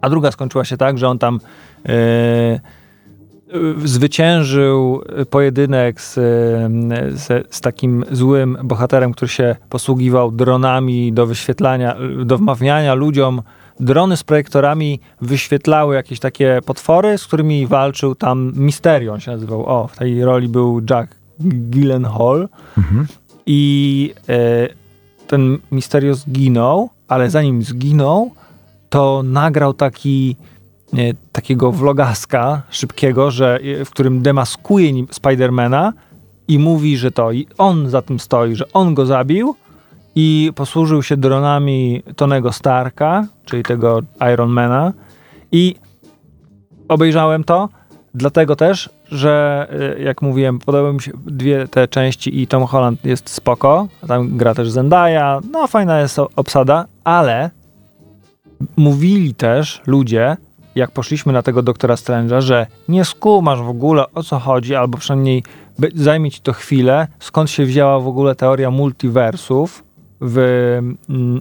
[0.00, 1.40] a druga skończyła się tak, że on tam
[1.88, 2.60] e,
[3.84, 6.22] zwyciężył pojedynek z, e,
[7.10, 13.42] z, z takim złym bohaterem, który się posługiwał dronami do wyświetlania, do wmawiania ludziom.
[13.80, 19.66] Drony z projektorami wyświetlały jakieś takie potwory, z którymi walczył tam Misterio, on się nazywał.
[19.66, 22.48] O, w tej roli był Jack Gyllenhaal.
[22.78, 23.06] Mhm.
[23.46, 24.83] I e,
[25.26, 28.30] ten Misterio zginął, ale zanim zginął,
[28.90, 30.36] to nagrał taki
[30.92, 30.96] e,
[31.32, 35.92] takiego vlogaska szybkiego, że, e, w którym demaskuje Spidermana
[36.48, 39.54] i mówi, że to on za tym stoi, że on go zabił
[40.14, 44.00] i posłużył się dronami Tonego Starka, czyli tego
[44.32, 44.92] Ironmana
[45.52, 45.74] i
[46.88, 47.68] obejrzałem to,
[48.14, 49.66] dlatego też, że
[49.98, 54.36] y, jak mówiłem, podobały mi się dwie te części i Tom Holland jest spoko, tam
[54.36, 57.50] gra też Zendaya, no fajna jest obsada, ale
[58.76, 60.36] mówili też ludzie,
[60.74, 64.98] jak poszliśmy na tego doktora Strange'a, że nie skumasz w ogóle o co chodzi, albo
[64.98, 65.42] przynajmniej
[65.94, 69.84] zajmie ci to chwilę, skąd się wzięła w ogóle teoria multiversów
[70.20, 70.38] w
[71.08, 71.40] mm,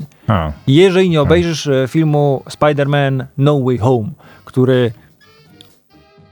[0.67, 4.09] jeżeli nie obejrzysz e, filmu Spider-Man No Way Home,
[4.45, 4.91] który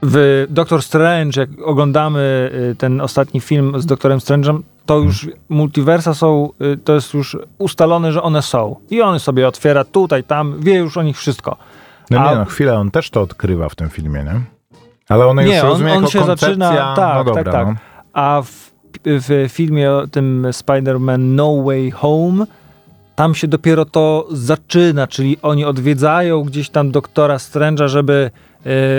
[0.02, 6.14] w Doctor Strange, jak oglądamy e, ten ostatni film z Doktorem Strange'em, to już multiversa
[6.14, 8.76] są, e, to jest już ustalone, że one są.
[8.90, 11.56] I on sobie otwiera tutaj, tam, wie już o nich wszystko.
[12.10, 14.40] No A- nie, no chwilę, on też to odkrywa w tym filmie, nie?
[15.08, 17.52] Ale one już Nie, on- rozumie on jako się koncepcja, zaczyna- tak, no dobra, tak,
[17.52, 17.66] tak.
[17.66, 17.74] No.
[18.12, 18.70] A w,
[19.04, 22.44] w filmie o tym Spider-Man No Way Home
[23.14, 28.30] tam się dopiero to zaczyna, czyli oni odwiedzają gdzieś tam doktora Strange'a, żeby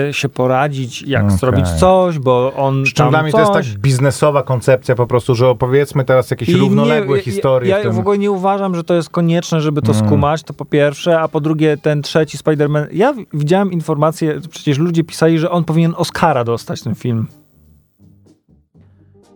[0.08, 1.38] y, się poradzić, jak Okej.
[1.38, 3.32] zrobić coś, bo on czym tam coś.
[3.32, 7.70] to jest tak biznesowa koncepcja po prostu, że opowiedzmy teraz jakieś I równoległe nie, historie.
[7.70, 7.96] Ja, w ja tym...
[7.96, 10.06] w ogóle nie uważam, że to jest konieczne, żeby to Mm.
[10.06, 14.78] skumać, to po pierwsze, a po drugie ten trzeci Spider-Man, ja w- widziałem informację, przecież
[14.78, 17.26] ludzie pisali, że on powinien Oscara dostać ten film.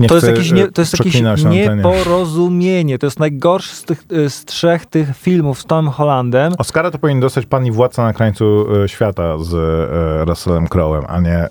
[0.01, 1.69] Nie To jest jakieś, e, nie, to jest jakieś na antenie.
[1.77, 2.99] nieporozumienie.
[2.99, 6.53] To jest najgorszy z, tych, y, z trzech tych filmów z Tom Hollandem.
[6.59, 11.05] Oscara to powinien dostać pan i władca na krańcu e, świata z e, Russellem Crowe'em,
[11.09, 11.49] a nie e,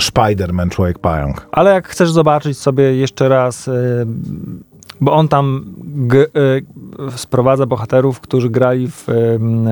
[0.00, 1.48] Spider-Man, Człowiek Pająk.
[1.52, 3.70] Ale jak chcesz zobaczyć sobie jeszcze raz,
[5.00, 6.26] bo on tam g,
[7.16, 9.06] sprowadza bohaterów, którzy grali w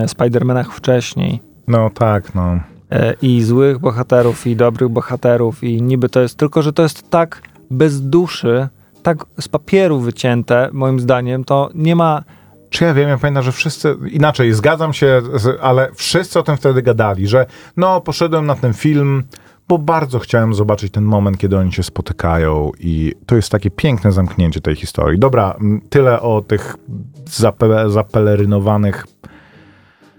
[0.07, 1.41] Spider-Manach wcześniej.
[1.69, 2.59] No tak, no.
[2.91, 7.11] E, I złych bohaterów, i dobrych bohaterów, i niby to jest, tylko że to jest
[7.11, 8.69] tak bez duszy,
[9.03, 12.23] tak z papieru wycięte, moim zdaniem, to nie ma.
[12.71, 16.57] Czy ja wiem, ja pamiętam, że wszyscy, inaczej, zgadzam się, z, ale wszyscy o tym
[16.57, 19.23] wtedy gadali, że no, poszedłem na ten film,
[19.69, 24.13] bo bardzo chciałem zobaczyć ten moment, kiedy oni się spotykają i to jest takie piękne
[24.13, 25.19] zamknięcie tej historii.
[25.19, 25.57] Dobra,
[25.91, 26.77] tyle o tych
[27.27, 29.07] zape, zapelerynowanych...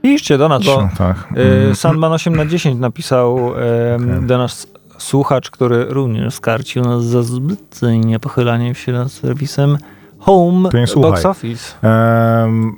[0.02, 1.30] Piszcie do nas, bo tak.
[1.72, 3.52] y, Sandman 8 na 10 napisał y,
[3.96, 4.28] Okej.
[4.28, 4.68] do nas
[5.02, 9.78] słuchacz, który również skarcił nas za zbytnie pochylanie się nad serwisem
[10.22, 11.12] Home To nie słuchaj.
[11.12, 11.74] Box Office.
[11.82, 12.78] Em,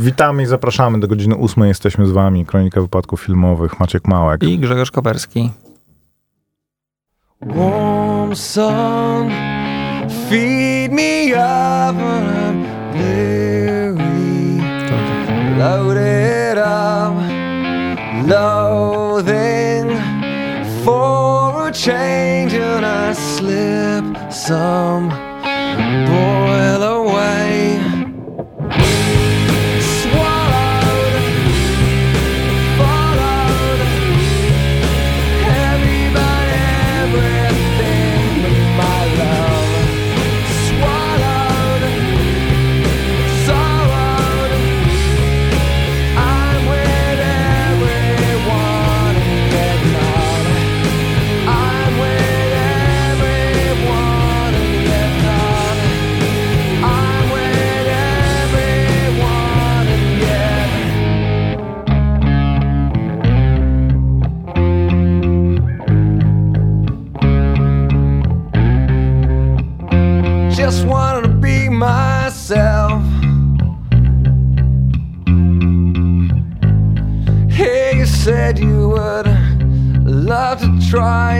[0.00, 1.00] witamy i zapraszamy.
[1.00, 2.46] Do godziny ósmej jesteśmy z wami.
[2.46, 3.80] Kronika wypadków filmowych.
[3.80, 4.42] Maciek Małek.
[4.42, 5.50] I Grzegorz Koperski.
[7.40, 9.30] Warm sun,
[10.30, 14.02] feed me up when I'm weary.
[15.58, 17.14] Load it up,
[18.28, 18.61] loathing
[21.72, 26.31] change, and I slip some boil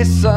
[0.03, 0.32] eso.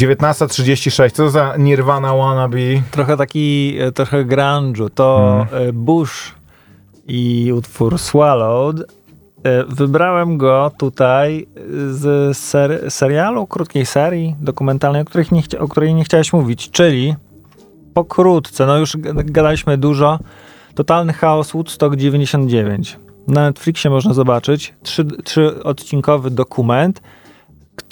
[0.00, 2.58] 19.36, co za Nirvana wannabe?
[2.90, 4.90] Trochę taki, e, trochę grunge'u.
[4.94, 6.34] To e, Bush
[7.06, 8.80] i utwór Swallowed.
[9.44, 11.46] E, Wybrałem go tutaj
[11.90, 17.14] z ser serialu, krótkiej serii dokumentalnej, o, których nie o której nie chciałeś mówić, czyli
[17.94, 20.18] pokrótce, no już gadaliśmy dużo,
[20.74, 22.98] Totalny Chaos Woodstock 99.
[23.28, 27.02] Na Netflixie można zobaczyć trzy, trzyodcinkowy dokument,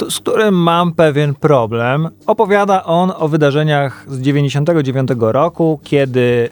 [0.09, 2.09] z którym mam pewien problem.
[2.27, 6.48] Opowiada on o wydarzeniach z 99 roku, kiedy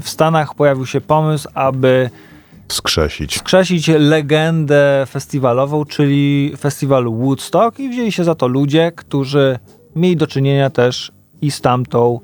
[0.00, 2.10] w Stanach pojawił się pomysł, aby
[2.68, 3.38] Skrzesić.
[3.38, 9.58] skrzesić legendę festiwalową, czyli festiwal Woodstock i wzięli się za to ludzie, którzy
[9.96, 11.12] mieli do czynienia też
[11.42, 12.20] i z tamtą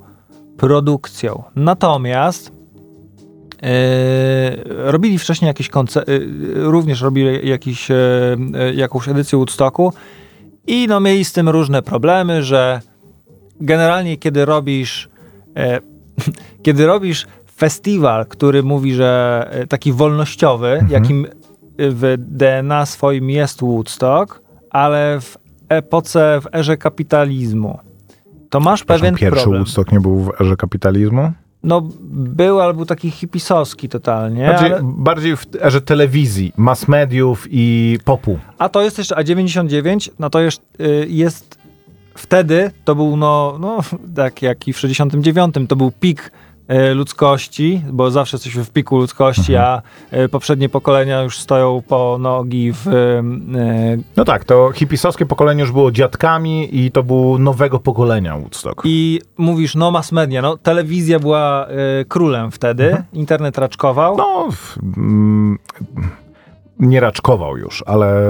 [0.56, 1.42] produkcją.
[1.56, 2.52] Natomiast
[4.68, 7.94] robili wcześniej jakieś koncerty, również robili jakiś, e,
[8.54, 9.92] e, jakąś edycję Woodstocku
[10.66, 12.80] i no mieli z tym różne problemy, że
[13.60, 15.08] generalnie kiedy robisz
[15.56, 15.80] e,
[16.64, 21.26] kiedy robisz festiwal, który mówi, że e, taki wolnościowy, jakim
[21.78, 27.78] w DNA swoim jest Woodstock, ale w epoce, w erze kapitalizmu,
[28.50, 29.62] to masz pewien Pierwszy problem.
[29.62, 31.32] Woodstock nie był w erze kapitalizmu?
[31.62, 37.46] No był, ale był taki hipisowski totalnie, Bardziej, ale, bardziej w erze telewizji, mass mediów
[37.50, 38.38] i popu.
[38.58, 41.58] a to jest jeszcze, a 99, no to jest, y, jest
[42.14, 43.78] wtedy, to był no, no
[44.16, 46.32] tak jak i w 69, to był pik
[46.94, 52.72] ludzkości, bo zawsze jesteśmy w piku ludzkości, a y, poprzednie pokolenia już stoją po nogi
[52.72, 58.36] w y, No tak, to hipisowskie pokolenie już było dziadkami i to było nowego pokolenia
[58.36, 58.82] Woodstock.
[58.84, 61.66] I mówisz, no mass media, no telewizja była
[62.00, 64.16] y, królem wtedy, internet raczkował.
[64.16, 64.48] No,
[64.96, 65.58] mm,
[66.78, 68.22] nie raczkował już, ale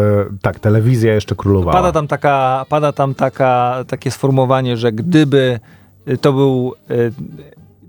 [0.42, 1.72] tak, telewizja jeszcze królowała.
[1.72, 5.60] Pada tam, taka, pada tam taka, takie sformułowanie, że gdyby
[6.20, 7.12] to był y,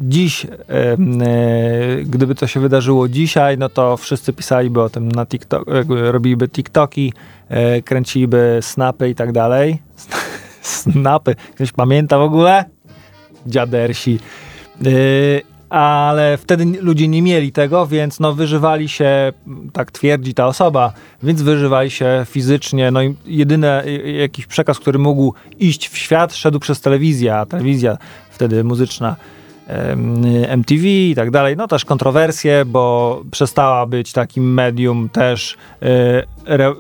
[0.02, 5.66] dziś, y, gdyby to się wydarzyło dzisiaj, no to wszyscy pisaliby o tym na TikTok,
[5.90, 7.14] robiliby TikToki,
[7.78, 9.82] y, kręciliby snapy i tak dalej.
[10.62, 11.36] Snapy.
[11.56, 12.66] Ktoś pamięta w ogóle?
[13.46, 14.20] Dziadersi.
[14.86, 19.34] Y, ale wtedy ludzie nie mieli tego, więc no wyżywali się,
[19.74, 22.92] tak twierdzi ta osoba, więc wyżywali się fizycznie.
[22.92, 23.68] No i jedyny
[24.20, 27.98] jakiś przekaz, który mógł iść w świat, szedł przez telewizję, a telewizja
[28.32, 29.16] wtedy muzyczna
[30.48, 35.58] MTV i tak dalej, no też kontrowersje, bo przestała być takim medium też
[36.46, 36.74] re,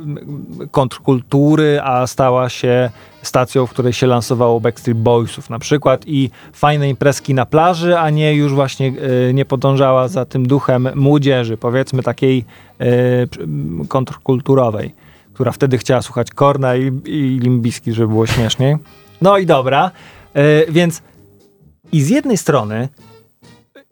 [0.71, 2.89] kontrkultury, a stała się
[3.21, 6.03] stacją, w której się lansowało Backstreet Boysów na przykład.
[6.07, 8.93] I fajne imprezki na plaży, a nie już właśnie
[9.29, 12.45] y, nie podążała za tym duchem młodzieży, powiedzmy takiej
[12.79, 14.93] m, kontrkulturowej,
[15.33, 18.75] która wtedy chciała słuchać Korna i, i Limbiski, żeby było śmieszniej.
[19.21, 19.91] No i dobra,
[20.69, 21.01] więc
[21.91, 22.89] i z jednej strony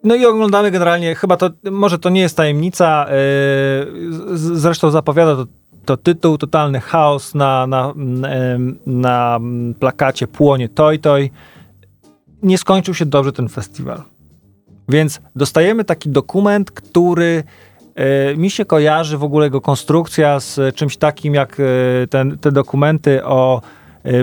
[0.04, 5.46] no i oglądamy generalnie, chyba to, może to nie jest tajemnica, yy, zresztą zapowiada to,
[5.84, 7.94] to tytuł, totalny chaos na, na,
[8.28, 9.40] em, na
[9.80, 11.30] plakacie Płonie Toj Toj.
[12.42, 14.02] Nie skończył się dobrze ten festiwal.
[14.88, 17.44] Więc dostajemy taki dokument, który
[17.94, 21.56] e, mi się kojarzy w ogóle jego konstrukcja z czymś takim jak
[22.10, 23.62] ten, te dokumenty o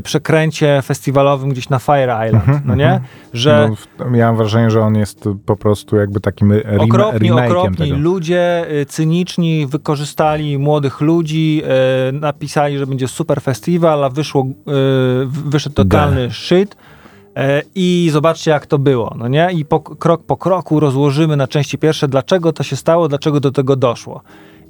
[0.03, 2.99] przekręcie festiwalowym gdzieś na Fire Island, no nie?
[3.33, 3.69] Że
[3.99, 7.97] No, miałem wrażenie, że on jest po prostu jakby takim rem- okropni, okropni tego.
[7.97, 11.61] ludzie, y, cyniczni, wykorzystali młodych ludzi,
[12.09, 16.75] y, napisali, że będzie super festiwal, a wyszło, y, wyszedł totalny shit.
[16.75, 17.39] y,
[17.75, 19.49] I zobaczcie, jak to było, no nie?
[19.53, 23.51] I po, krok po kroku rozłożymy na części pierwsze, dlaczego to się stało, dlaczego do
[23.51, 24.21] tego doszło.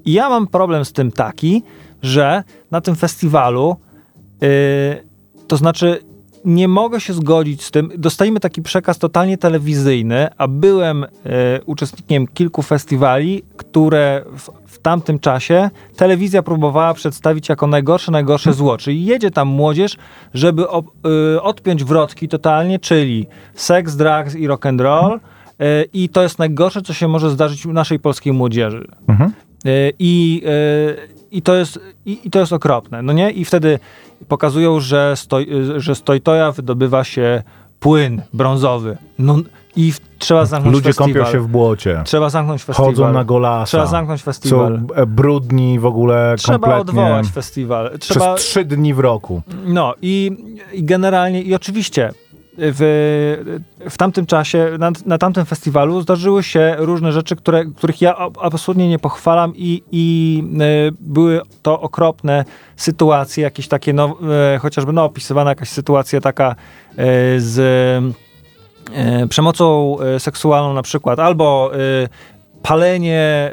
[0.06, 1.64] I ja mam problem z tym taki,
[2.02, 3.76] że na tym festiwalu,
[4.42, 4.48] yy,
[5.48, 6.00] to znaczy
[6.48, 7.92] nie mogę się zgodzić z tym.
[7.98, 11.08] Dostajemy taki przekaz totalnie telewizyjny, a byłem e,
[11.66, 18.78] uczestnikiem kilku festiwali, które w, w tamtym czasie telewizja próbowała przedstawić jako najgorsze, najgorsze zło.
[18.78, 19.98] Czyli jedzie tam młodzież,
[20.34, 20.86] żeby op,
[21.36, 25.20] e, odpiąć wrotki totalnie, czyli seks, drugs i rock and roll.
[25.60, 28.88] E, I to jest najgorsze, co się może zdarzyć naszej polskiej młodzieży.
[29.08, 29.32] Mhm.
[29.66, 33.32] E, I, e, i, to jest, i, I to jest okropne, no nie?
[33.32, 33.80] I wtedy
[34.28, 36.02] pokazują, że, stoj, że z
[36.52, 37.44] wydobywa się
[37.80, 38.98] płyn brązowy.
[39.20, 39.36] No
[39.76, 41.14] i w, trzeba zamknąć Ludzie festiwal.
[41.14, 42.02] kąpią się w błocie.
[42.06, 42.92] Trzeba zamknąć festiwal.
[42.92, 43.66] Chodzą na golasa.
[43.66, 44.82] Trzeba zamknąć Są festiwal.
[44.96, 46.82] e, brudni w ogóle Trzeba kompletnie.
[46.82, 47.92] odwołać festiwal.
[48.00, 49.42] Trzeba, Przez trzy dni w roku.
[49.66, 50.32] no i,
[50.74, 52.12] i generalnie, i oczywiście
[52.58, 58.16] w, w tamtym czasie, na, na tamtym festiwalu zdarzyły się różne rzeczy, które, których ja
[58.42, 60.44] absolutnie nie pochwalam i, i
[60.90, 62.46] y, były to okropne
[62.76, 64.18] sytuacje, jakieś takie, no,
[64.56, 66.96] y, chociażby no, opisywana jakaś sytuacja taka y,
[67.38, 68.18] z
[69.30, 71.72] przemocą seksualną na przykład, albo
[72.68, 73.52] palenie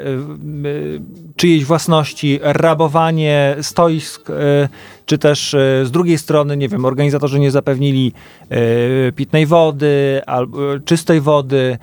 [0.65, 1.01] y, y,
[1.35, 4.33] czyjejś własności, rabowanie stoisk, y,
[5.05, 8.13] czy też z drugiej strony, nie wiem, organizatorzy nie zapewnili
[9.15, 11.77] pitnej wody, albo czystej wody,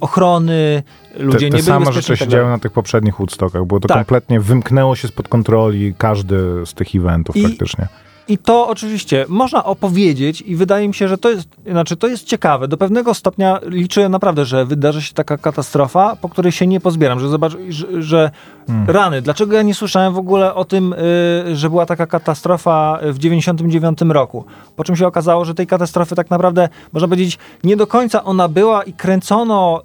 [0.00, 0.82] ochrony,
[1.18, 3.88] ludzie te, te nie byli same rzeczy się działy na tych poprzednich Woodstockach, bo to
[3.88, 3.96] tak.
[3.96, 6.36] kompletnie wymknęło się spod kontroli każdy
[6.66, 7.88] z tych eventów I, praktycznie.
[8.28, 12.24] I to oczywiście można opowiedzieć i wydaje mi się, że to jest, znaczy to jest
[12.24, 12.68] ciekawe.
[12.68, 17.20] Do pewnego stopnia liczę naprawdę, że wydarzy się taka katastrofa, po której się nie pozbieram,
[17.20, 18.30] że zobacz, że, że
[18.66, 18.90] hmm.
[18.90, 23.18] rany, dlaczego ja nie słyszałem w ogóle o tym, y, że była taka katastrofa w
[23.18, 24.44] 99 roku.
[24.76, 28.48] Po czym się okazało, że tej katastrofy tak naprawdę, można powiedzieć, nie do końca ona
[28.48, 29.82] była i kręcono,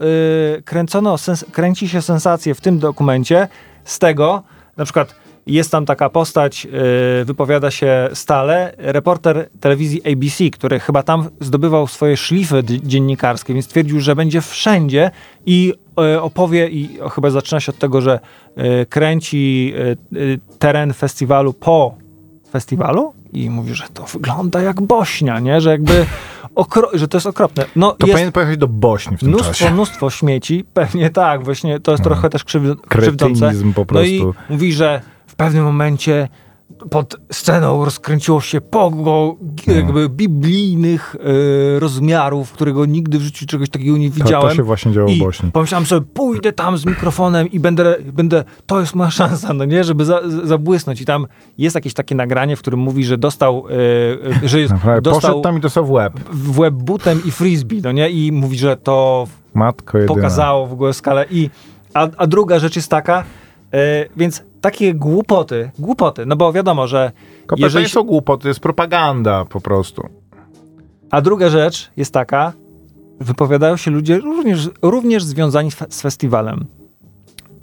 [0.58, 3.48] y, kręcono sens, kręci się sensacje w tym dokumencie
[3.84, 4.44] z tego,
[4.78, 11.04] na przykład jest tam taka postać, yy, wypowiada się stale, reporter telewizji ABC, który chyba
[11.04, 15.12] tam zdobywał swoje szlify dziennikarskie, więc stwierdził, że będzie wszędzie
[15.46, 18.20] i yy, opowie, i chyba zaczyna się od tego, że
[18.58, 19.74] yy, kręci
[20.60, 21.96] teren festiwalu po
[22.52, 25.62] festiwalu i mówi, że to wygląda jak Bośnia, nie?
[25.62, 26.06] Że jakby
[26.94, 27.66] że to jest okropne.
[27.76, 29.72] No, to jest powinien pojechać do Bośni w tym mnóstwo, czasie.
[29.72, 32.10] Mnóstwo śmieci, pewnie tak, właśnie to jest no.
[32.10, 33.54] trochę też krzyw- krzywdzące.
[33.76, 34.26] po prostu.
[34.26, 35.02] No i mówi, że
[35.36, 36.28] pewnym momencie
[36.90, 39.36] pod sceną rozkręciło się pogo
[39.68, 39.74] no.
[39.74, 41.16] jakby biblijnych
[41.76, 44.42] e, rozmiarów, którego nigdy w życiu czegoś takiego nie widziałem.
[44.42, 45.52] To, to się właśnie działo w Bośni.
[45.52, 49.84] pomyślałem sobie, pójdę tam z mikrofonem i będę, będę to jest moja szansa, no nie,
[49.84, 51.02] żeby za, zabłysnąć.
[51.02, 53.66] I tam jest jakieś takie nagranie, w którym mówi, że dostał,
[54.44, 56.20] e że jest, dostał Poszedł tam i dostał w łeb.
[56.32, 60.94] W łeb butem i frisbee, no nie, i mówi, że to Matko pokazało w ogóle
[60.94, 61.26] skalę.
[61.32, 61.50] I,
[61.94, 63.24] a, a druga rzecz jest taka,
[64.18, 67.12] więc takie głupoty, głupoty, no bo wiadomo, że
[67.48, 67.90] Kopeta jeżeli...
[67.90, 70.10] są głupoty, to jest propaganda po prostu.
[71.12, 72.54] A druga rzecz jest taka,
[73.20, 76.66] wypowiadają się ludzie również, również związani z festiwalem,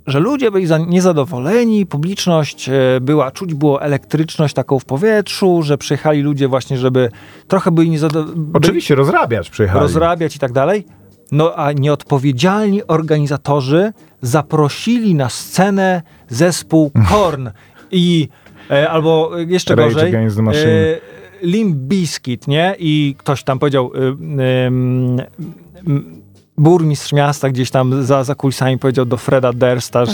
[0.06, 6.22] że ludzie byli niezadowoleni, publiczność e, była, czuć było elektryczność taką w powietrzu, że przyjechali
[6.22, 7.10] ludzie właśnie, żeby
[7.48, 8.50] trochę byli niezadowoleni.
[8.52, 9.80] Oczywiście, rozrabiać przyjechali.
[9.80, 10.84] Rozrabiać i tak dalej.
[11.32, 17.48] No a nieodpowiedzialni organizatorzy zaprosili na scenę zespół Korn
[17.90, 18.28] i
[18.70, 21.00] e, albo jeszcze Rage gorzej e,
[21.42, 22.74] Limp Bizkit, nie?
[22.78, 23.98] I ktoś tam powiedział e,
[24.42, 24.70] e,
[26.58, 30.12] burmistrz miasta gdzieś tam za, za kulisami powiedział do Freda Dersta, że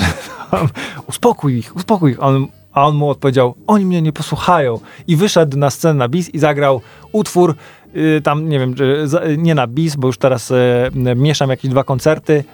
[0.51, 0.69] tam,
[1.07, 2.23] uspokój ich, uspokój ich.
[2.23, 4.81] On, a on mu odpowiedział, oni mnie nie posłuchają.
[5.07, 6.81] I wyszedł na scenę na bis i zagrał
[7.13, 7.55] utwór, y,
[8.23, 8.75] tam nie wiem,
[9.39, 10.57] nie na bis, bo już teraz y,
[11.17, 12.45] mieszam jakieś dwa koncerty,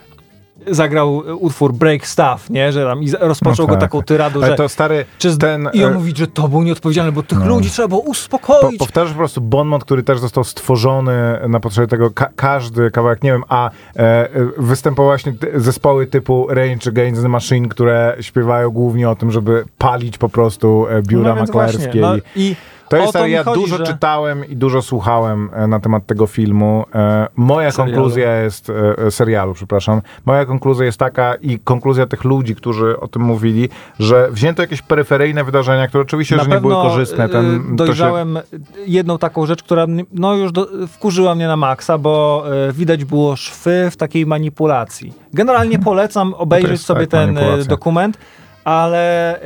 [0.66, 2.72] zagrał utwór Break Stuff, nie?
[2.72, 3.80] Że tam i rozpoczął no tak.
[3.80, 4.54] go taką tyradą, że...
[4.54, 5.68] to stary, czy, ten...
[5.72, 7.46] I on e, mówi, że to był nieodpowiedzialny, bo tych no.
[7.46, 8.78] ludzi trzeba było uspokoić.
[8.78, 13.22] Po, powtarzasz po prostu Bonmont, który też został stworzony na potrzeby tego, ka każdy kawałek,
[13.22, 14.28] nie wiem, a e,
[14.58, 20.18] występowały właśnie zespoły typu Range Against the Machine, które śpiewają głównie o tym, żeby palić
[20.18, 22.00] po prostu e, biura no, maklerskie.
[22.00, 22.56] No, i
[22.88, 23.84] to jest, to ja chodzi, dużo że...
[23.84, 26.84] czytałem i dużo słuchałem e, na temat tego filmu.
[26.94, 27.92] E, moja serialu.
[27.92, 28.72] konkluzja jest,
[29.06, 33.68] e, serialu, przepraszam, moja konkluzja jest taka i konkluzja tych ludzi, którzy o tym mówili,
[33.98, 37.28] że wzięto jakieś peryferyjne wydarzenia, które oczywiście, na że nie były korzystne.
[37.28, 38.58] Ten, dojrzałem się...
[38.86, 43.88] jedną taką rzecz, która no już do, wkurzyła mnie na maksa, bo widać było szwy
[43.90, 45.12] w takiej manipulacji.
[45.32, 48.18] Generalnie polecam obejrzeć sobie tak, ten dokument,
[48.64, 49.40] ale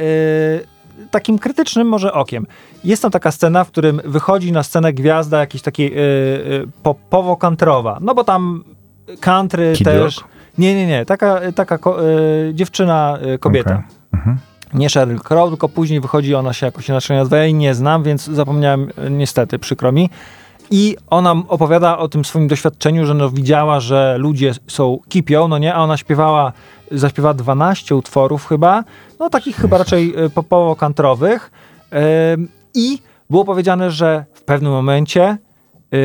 [1.11, 2.47] takim krytycznym może okiem.
[2.85, 7.99] Jest tam taka scena, w którym wychodzi na scenę gwiazda jakiejś takiej yy, yy, popowo-kantrowa.
[8.01, 8.65] No bo tam
[9.21, 10.17] country Kid też...
[10.17, 10.29] Rock?
[10.59, 11.07] Nie, nie, nie.
[11.07, 11.79] Taka, taka
[12.47, 13.71] yy, dziewczyna, y, kobieta.
[13.71, 13.85] Okay.
[14.13, 14.39] Mhm.
[14.75, 17.37] Nie Sheryl Crow, tylko później wychodzi ona się jakoś inaczej nazywa.
[17.37, 20.11] Ja jej nie znam, więc zapomniałem, niestety, przykro mi.
[20.71, 25.59] I ona opowiada o tym swoim doświadczeniu, że no widziała, że ludzie są kipią, no
[25.59, 26.53] nie, a ona śpiewała,
[26.91, 28.85] zaśpiewała 12 utworów chyba,
[29.19, 31.51] no takich chyba raczej y, popowo-kantrowych.
[31.93, 31.99] Yy,
[32.75, 32.99] I
[33.31, 35.39] było powiedziane, że w pewnym momencie
[35.93, 35.99] yy,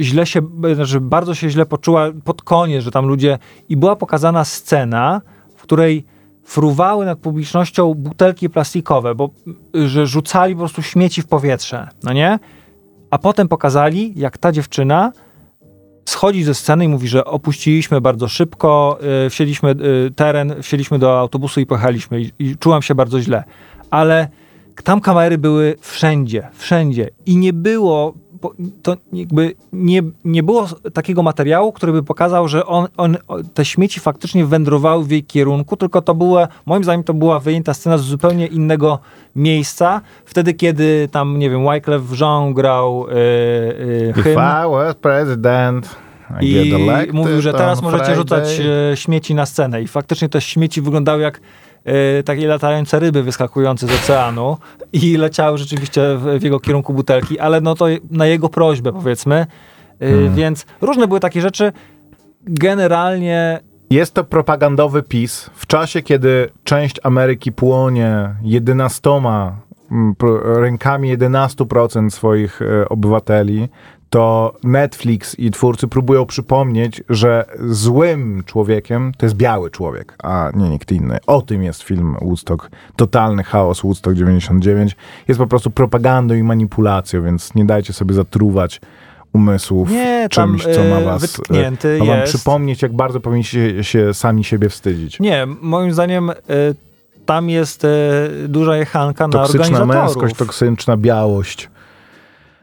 [0.00, 0.40] źle się,
[0.74, 3.38] znaczy bardzo się źle poczuła pod koniec, że tam ludzie.
[3.68, 5.20] I była pokazana scena,
[5.56, 6.04] w której
[6.44, 9.30] fruwały nad publicznością butelki plastikowe, bo
[9.86, 12.38] że rzucali po prostu śmieci w powietrze, no nie?
[13.14, 15.12] A potem pokazali, jak ta dziewczyna
[16.04, 21.18] schodzi ze sceny i mówi, że opuściliśmy bardzo szybko, yy, wsiedliśmy yy, teren, wsiedliśmy do
[21.18, 23.44] autobusu i pojechaliśmy i, i czułam się bardzo źle.
[23.90, 24.28] Ale
[24.84, 28.14] tam kamery były wszędzie, wszędzie i nie było
[28.82, 33.16] to jakby nie, nie było takiego materiału, który by pokazał, że on, on,
[33.54, 37.74] te śmieci faktycznie wędrowały w jej kierunku, tylko to była, moim zdaniem to była wyjęta
[37.74, 38.98] scena z zupełnie innego
[39.36, 40.00] miejsca.
[40.24, 45.96] Wtedy, kiedy tam, nie wiem, Wyclef Jean grał yy, yy, hymn I was president,
[46.40, 46.72] I
[47.08, 48.60] i mówił, że teraz możecie rzucać
[48.92, 49.82] e, śmieci na scenę.
[49.82, 51.40] I faktycznie te śmieci wyglądały jak
[51.84, 54.56] e, takie latające ryby wyskakujące z oceanu
[54.92, 59.46] i leciały rzeczywiście w, w jego kierunku butelki, ale no to na jego prośbę powiedzmy.
[60.00, 60.34] E, Hmm.
[60.34, 61.72] Więc różne były takie rzeczy.
[62.46, 63.60] Generalnie
[63.90, 69.10] Jest to propagandowy PiS w czasie, kiedy część Ameryki płonie 11
[70.18, 73.68] pro- rękami 11% swoich e, obywateli,
[74.14, 80.70] to Netflix i twórcy próbują przypomnieć, że złym człowiekiem to jest biały człowiek, a nie
[80.70, 81.18] nikt inny.
[81.26, 82.70] O tym jest film Woodstock.
[82.96, 84.96] Totalny chaos Woodstock 99.
[85.28, 88.80] Jest po prostu propagandą i manipulacją, więc nie dajcie sobie zatruwać
[89.32, 93.84] umysłów Nie, tam, czymś, co ma e, was wytknięty ma wam przypomnieć, jak bardzo powinniście
[93.84, 95.20] się sami siebie wstydzić.
[95.20, 96.34] nie, moim zdaniem e,
[97.26, 97.88] tam jest e,
[98.48, 100.04] duża jechanka na Toksyczna organizatorów.
[100.04, 101.70] męskość, toksyczna białość.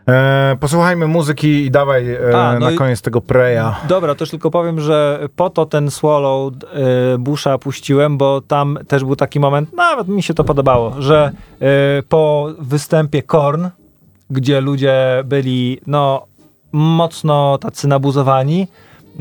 [0.10, 3.76] E, posłuchajmy muzyki i dawaj e, A, no na i- koniec tego preja.
[3.88, 9.04] Dobra, też tylko powiem, że po to ten Swallow y, Busha puściłem, bo tam też
[9.04, 11.32] był taki moment, nawet mi się to podobało, że
[12.00, 13.68] y, po występie Korn,
[14.30, 16.26] gdzie ludzie byli no
[16.72, 18.68] mocno tacy nabuzowani,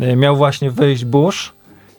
[0.03, 1.53] y, miał właśnie wyjść Bush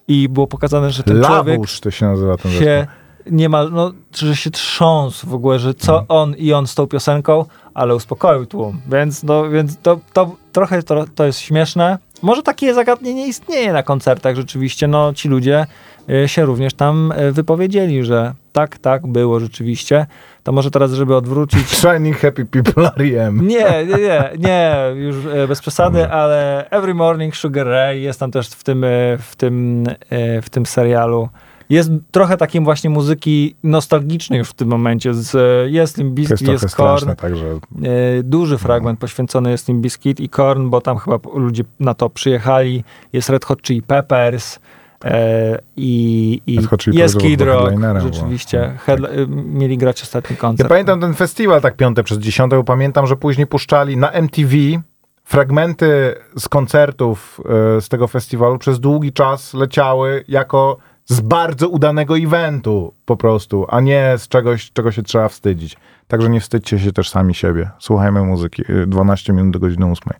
[0.07, 2.67] i było pokazane, że ten człowiek Labusz to się nazywa ten zespół.
[2.67, 2.87] się
[3.31, 7.45] niemal, no, że się trząsł w ogóle, że co on i on z tą piosenką,
[7.73, 8.81] ale uspokoił tłum.
[8.91, 11.97] Więc, no, więc to, to trochę to, to jest śmieszne.
[12.21, 14.87] Może takie zagadnienie istnieje na koncertach rzeczywiście.
[14.87, 15.65] No, ci ludzie
[16.09, 20.05] y, się również tam y, wypowiedzieli, że tak, tak było rzeczywiście.
[20.43, 23.47] To może teraz, żeby odwrócić Shining Happy People R.E.M.
[23.47, 28.31] nie, nie, nie, nie, już e, bez przesady, ale Every Morning Sugar Ray jest tam
[28.31, 28.85] też w tym,
[29.19, 29.83] w tym,
[30.41, 31.29] w tym serialu.
[31.71, 35.13] Jest trochę takiej właśnie muzyki nostalgicznej już w tym momencie.
[35.13, 37.15] Z, e, jest To jest jest Korn.
[37.15, 41.93] także E, Duży fragment poświęcony jest Limp Bizkit i Korn, bo tam chyba ludzie na
[41.93, 42.83] to przyjechali.
[43.13, 44.59] Jest Red Hot Chili Peppers
[45.05, 46.59] e, i, i
[46.93, 47.61] jest Kid Rock.
[47.61, 48.77] headlinerem, bo- Rzeczywiście.
[48.87, 50.65] Headli- e, mieli grać ostatni koncert.
[50.69, 54.55] Ja pamiętam ten festiwal tak piąte przez dziesiąte, bo pamiętam, że później puszczali na MTV
[55.23, 57.41] fragmenty z koncertów
[57.77, 63.65] e, z tego festiwalu przez długi czas leciały jako z bardzo udanego eventu po prostu,
[63.69, 65.77] a nie z czegoś, czego się trzeba wstydzić.
[66.07, 67.69] Także nie wstydźcie się też sami siebie.
[67.79, 68.63] Słuchajmy muzyki.
[68.69, 70.13] e, 12 minut do godziny 8.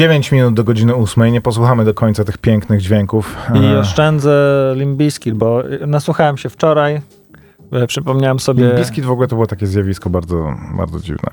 [0.00, 1.32] 9 minut do godziny 8.
[1.32, 3.36] Nie posłuchamy do końca tych pięknych dźwięków.
[3.54, 4.32] I E, oszczędzę
[4.76, 7.00] Limbiskit, bo nasłuchałem się wczoraj,
[7.82, 8.74] y, przypomniałem sobie...
[8.76, 11.30] Biskit w ogóle to było takie zjawisko bardzo, bardzo dziwne.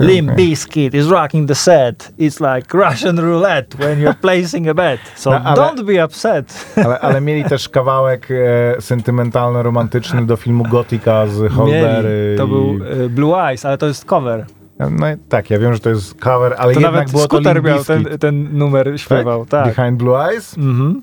[0.00, 2.12] Limp Bizkit is rocking the set.
[2.18, 5.00] It's like Russian roulette when you're placing a bet.
[5.16, 6.66] So No, ale- don't be upset.
[6.84, 12.08] Ale, ale mieli też kawałek e, sentymentalno-romantyczny do filmu Gotika z Holdery.
[12.08, 12.38] Mieli.
[12.38, 14.46] To i- był y, Blue Eyes, ale to jest cover.
[14.78, 17.56] No tak, ja wiem, że to jest cover, ale To jednak nawet było to Scooter
[17.56, 19.46] Limp miał ten, ten numer, śpiewał.
[19.46, 19.76] Tak.
[19.76, 20.58] Behind Blue Eyes?
[20.58, 21.02] Mhm.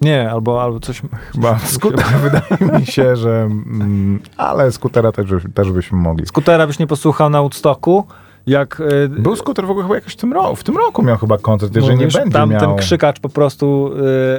[0.00, 1.02] Nie, albo, albo coś...
[1.32, 3.30] Chyba skuter wydaje mi się, że...
[3.80, 6.26] Mm, ale skutera też, też byśmy mogli.
[6.26, 8.04] Skutera byś nie posłuchał na Woodstocku,
[8.46, 8.80] jak...
[8.80, 10.56] y, Był skuter w ogóle chyba jakoś w tym roku.
[10.56, 12.60] W tym roku miał chyba koncert, jeżeli mówisz, nie będzie tam miał...
[12.60, 13.90] ten krzykacz po prostu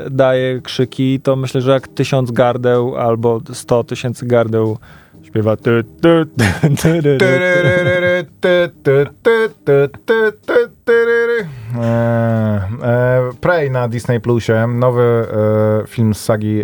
[0.08, 4.78] y, daje krzyki, to myślę, że jak tysiąc gardeł albo sto tysięcy gardeł
[5.32, 5.58] śpiewa
[13.42, 16.64] Prey na Disney Plusie, nowy e, film z sagi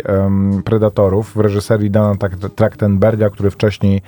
[0.64, 4.02] Predatorów w reżyserii Dana Trak- Trachtenberga, który wcześniej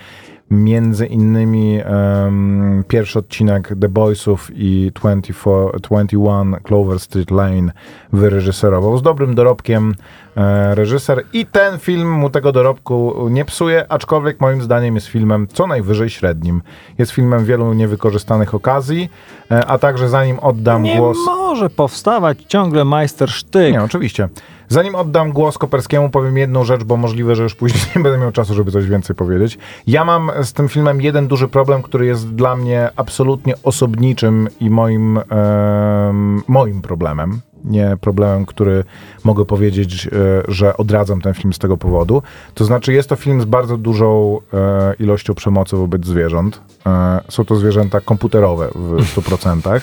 [0.51, 7.73] między innymi em, pierwszy odcinek The Boysów i 24, 21 Clover Street Lane
[8.13, 9.95] wyreżyserował z dobrym dorobkiem
[10.37, 15.47] e, reżyser i ten film mu tego dorobku nie psuje, aczkolwiek moim zdaniem jest filmem
[15.49, 16.63] co najwyżej średnim.
[16.99, 19.11] Jest filmem wielu niewykorzystanych okazji,
[19.51, 21.19] e, a także zanim oddam Nie głos...
[21.27, 23.73] może powstawać ciągle majstersztyk.
[23.73, 24.29] Nie, oczywiście.
[24.73, 28.33] Zanim oddam głos Koperskiemu, powiem jedną rzecz, bo możliwe, że już później nie będę miał
[28.33, 29.59] czasu, żeby coś więcej powiedzieć.
[29.87, 34.71] Ja mam z tym filmem jeden duży problem, który jest dla mnie absolutnie osobniczym i
[34.71, 37.41] moim, em, moim problemem.
[37.65, 38.85] Nie problemem, który
[39.25, 40.11] mogę powiedzieć, e,
[40.49, 42.23] że odradzam ten film z tego powodu.
[42.55, 46.61] To znaczy, jest to film z bardzo dużą e, ilością przemocy wobec zwierząt.
[46.87, 49.81] E, są to zwierzęta komputerowe w 100%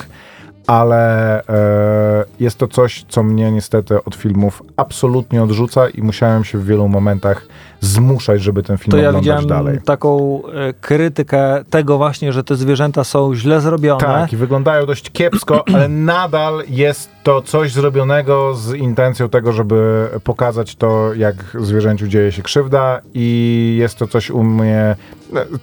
[0.68, 6.58] ale e, jest to coś, co mnie niestety od filmów absolutnie odrzuca i musiałem się
[6.58, 7.46] w wielu momentach
[7.80, 9.78] zmuszać, żeby ten film To ja oglądać widziałem dalej.
[9.84, 14.00] taką e, krytykę tego właśnie, że te zwierzęta są źle zrobione.
[14.00, 20.08] Tak, i wyglądają dość kiepsko, ale nadal jest to coś zrobionego z intencją tego, żeby
[20.24, 24.96] pokazać to, jak zwierzęciu dzieje się krzywda i jest to coś u mnie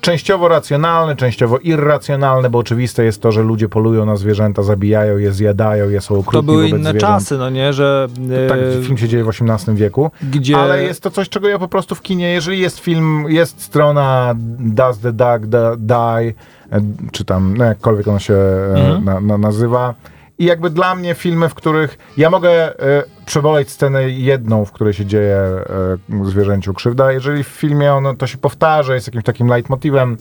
[0.02, 5.32] częściowo racjonalne, częściowo irracjonalne, bo oczywiste jest to, że ludzie polują na zwierzęta, zabijają je,
[5.32, 7.02] zjadają je, są okrutni To były inne zwierząt.
[7.02, 8.08] czasy, no nie, że
[8.46, 11.60] e, Tak, film się dzieje w XVIII wieku, gdzie ale jest to coś, czego ja
[11.60, 16.34] po prostu w kinie, jeżeli jest film, jest strona Does the Dog da- Die,
[16.72, 19.06] e, czy tam, no jakkolwiek ona się e, Mhm.
[19.06, 19.94] na, na, nazywa.
[20.40, 24.94] I jakby dla mnie filmy, w których ja mogę e, przeboleć scenę jedną, w której
[24.94, 27.12] się dzieje e, zwierzęciu krzywda.
[27.12, 30.18] Jeżeli w filmie ono to się powtarza, jest jakimś takim leitmotivem,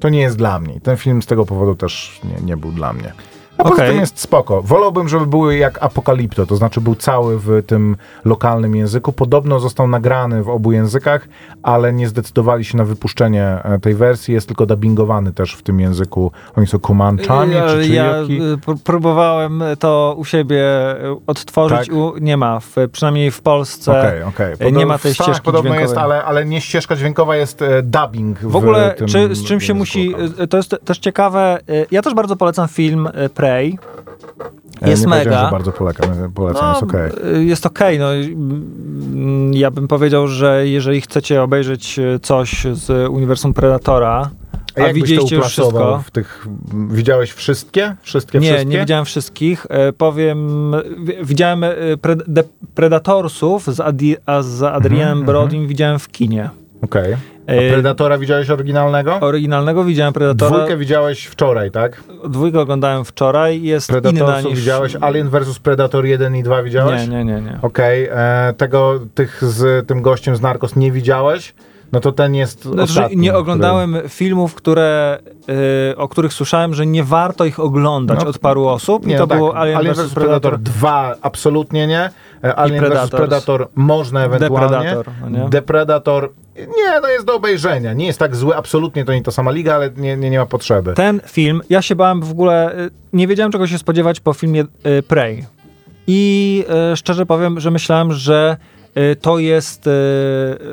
[0.00, 0.80] to nie jest dla mnie.
[0.80, 3.12] Ten film z tego powodu też nie, nie był dla mnie.
[3.58, 3.90] A poza Okej.
[3.90, 4.62] tym jest spoko.
[4.62, 9.12] Wolałbym, żeby były jak Apokalipto, to znaczy był cały w tym lokalnym języku.
[9.12, 11.28] Podobno został nagrany w obu językach,
[11.62, 14.34] ale nie zdecydowali się na wypuszczenie e, tej wersji.
[14.34, 16.32] Jest tylko dubbingowany też w tym języku.
[16.56, 18.42] Oni są Comanchami, ja, czy, ja jaki?
[18.42, 20.64] y, pr- próbowałem to u siebie
[21.04, 21.96] y, odtworzyć, Tak?
[21.96, 24.22] u, nie ma, w, przynajmniej w Polsce.
[24.28, 24.54] Okej.
[24.58, 25.82] e, nie ma tej ścieżki podobno dźwiękowej.
[25.82, 29.60] jest, ale, ale nie ścieżka dźwiękowa, jest e, dubbing w, W ogóle, czy, z czym
[29.60, 30.08] się musi.
[30.10, 30.34] lokalnym.
[30.42, 31.58] y, To jest też ciekawe.
[31.90, 33.78] Ja też bardzo polecam film y, Prey.
[34.82, 35.44] E, Jest powiedziałem, mega.
[35.44, 37.10] że bardzo polecam, polecam jest okej.
[37.40, 37.98] y, Jest okej.
[37.98, 44.30] no, y, mm, ja bym powiedział, że jeżeli chcecie obejrzeć y, coś z uniwersum Predatora,
[44.76, 46.02] A a, widzieliście już wszystko.
[46.06, 46.46] w tych...
[46.90, 47.96] Widziałeś wszystkie?
[48.02, 48.68] Wszystkie, Nie, wszystkie?
[48.74, 49.66] nie widziałem wszystkich.
[49.70, 52.42] E, powiem, wi- widziałem e, pred, de,
[52.74, 56.50] Predatorsów z, Adi, a z Adrianem Mhm, Brodim widziałem w kinie.
[56.82, 57.16] Okej.
[57.48, 59.18] A E, Predatora widziałeś oryginalnego?
[59.20, 60.56] Oryginalnego widziałem Predatora.
[60.56, 62.02] Dwójkę widziałeś wczoraj, tak?
[62.28, 63.62] Dwójkę oglądałem wczoraj.
[63.62, 64.58] Jest inna niż...
[64.58, 64.96] widziałeś?
[65.00, 67.08] Alien vs Predator 1 i 2 widziałeś?
[67.08, 67.40] Nie, nie, nie.
[67.40, 67.58] nie.
[67.62, 71.54] Okej, e, tego, tych z tym gościem z Narcos nie widziałeś?
[71.92, 73.16] No to ten jest Znaczy, ostatni.
[73.16, 75.18] nie który- oglądałem filmów, które,
[75.92, 79.04] e, o których słyszałem, że nie warto ich oglądać No, od paru osób.
[79.04, 79.38] I Nie, to no tak.
[79.38, 80.58] było Alien, vs Predator.
[80.58, 82.10] 2 absolutnie nie.
[82.44, 83.10] E, Alien vs Predators.
[83.10, 84.68] Predator można ewentualnie.
[84.68, 85.48] Depredator, no nie?
[85.48, 87.92] Depredator nie, no jest do obejrzenia.
[87.92, 90.46] Nie jest tak zły, absolutnie to nie ta sama liga, ale nie, nie, nie ma
[90.46, 90.92] potrzeby.
[90.94, 94.64] Ten film, ja się bałem w ogóle, y, nie wiedziałem czego się spodziewać po filmie
[94.86, 95.44] y, Prey.
[96.06, 98.56] I y, szczerze powiem, że myślałem, że
[99.20, 99.90] to jest y,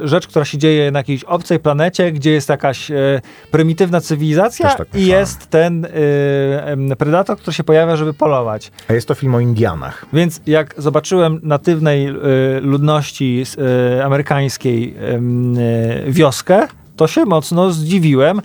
[0.03, 3.21] rzecz, która się dzieje na jakiejś obcej planecie, gdzie jest jakaś y,
[3.51, 5.87] prymitywna cywilizacja tak i jest ten
[6.97, 8.71] predator, który się pojawia, żeby polować.
[8.87, 10.05] A jest to film o Indianach.
[10.13, 12.07] Więc jak zobaczyłem natywnej
[12.61, 13.43] ludności
[14.03, 14.95] amerykańskiej
[16.07, 18.41] wioskę, to się mocno zdziwiłem.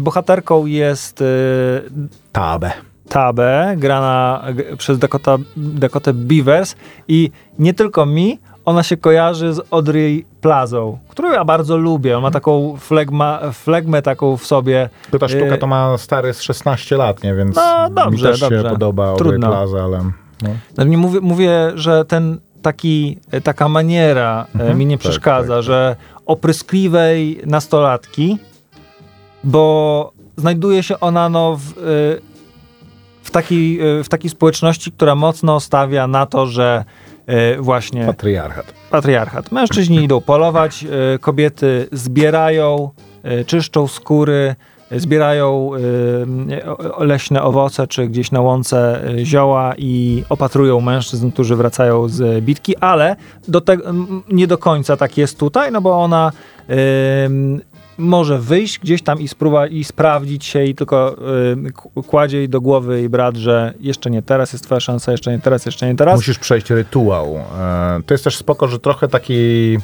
[0.00, 1.24] Bohaterką jest
[2.32, 2.72] Tabe.
[3.08, 4.44] Tabe, grana
[4.78, 6.76] przez Dakota, Dakotę Beavers
[7.08, 12.16] i nie tylko mi, ona się kojarzy z Audrey Plazą, którą ja bardzo lubię.
[12.16, 14.88] On ma taką flegma, flegmę taką w sobie.
[15.10, 17.34] To ta sztuka Y, to ma stary z 16 lat, nie?
[17.34, 18.62] Więc No, dobrze, mi też dobrze.
[18.62, 19.48] się podoba Audrey Trudno.
[19.48, 19.98] Plaza, ale...
[20.42, 20.48] No.
[20.76, 24.78] No, nie mówię, mówię, że ten taki, e, taka maniera e, Mhm.
[24.78, 25.62] mi nie Tak, przeszkadza, tak.
[25.62, 25.96] że
[26.26, 28.38] opryskliwej nastolatki,
[29.44, 31.72] bo znajduje się ona no, w, e,
[33.22, 36.84] w, takiej, w takiej społeczności, która mocno stawia na to, że
[37.58, 38.66] właśnie Patriarchat.
[38.90, 39.52] patriarchat.
[39.52, 42.90] Mężczyźni idą polować, e, kobiety zbierają,
[43.22, 44.54] e, czyszczą skóry,
[44.90, 45.70] e, zbierają
[47.00, 52.44] e, leśne owoce, czy gdzieś na łące e, zioła i opatrują mężczyzn, którzy wracają z
[52.44, 53.16] bitki, ale
[53.48, 53.76] do te,
[54.28, 56.32] nie do końca tak jest tutaj, no bo ona
[57.98, 61.16] może wyjść gdzieś tam i, spróba, i sprawdzić się i tylko
[61.94, 65.30] k- kładzie jej do głowy jej brat, że jeszcze nie teraz jest twoja szansa, jeszcze
[65.32, 66.16] nie teraz, jeszcze nie teraz.
[66.16, 67.36] Musisz przejść rytuał.
[67.60, 69.78] E, To jest też spoko, że trochę takiej...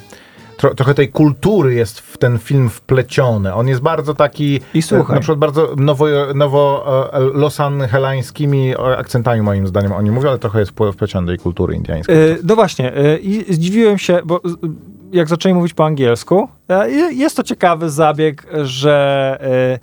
[0.57, 3.55] Tro, trochę tej kultury jest w ten film wpleciony.
[3.55, 5.15] On jest bardzo taki, I słuchaj.
[5.15, 10.73] na przykład bardzo nowo, nowo e, losanhelańskimi akcentami moim zdaniem oni mówią, ale trochę jest
[10.93, 12.17] wpleciony tej kultury indiańskiej.
[12.17, 14.41] Y, No właśnie, y, i zdziwiłem się, bo y,
[15.13, 16.49] jak zaczęli mówić po angielsku,
[17.11, 19.39] y, jest to ciekawy zabieg, że
[19.75, 19.79] y,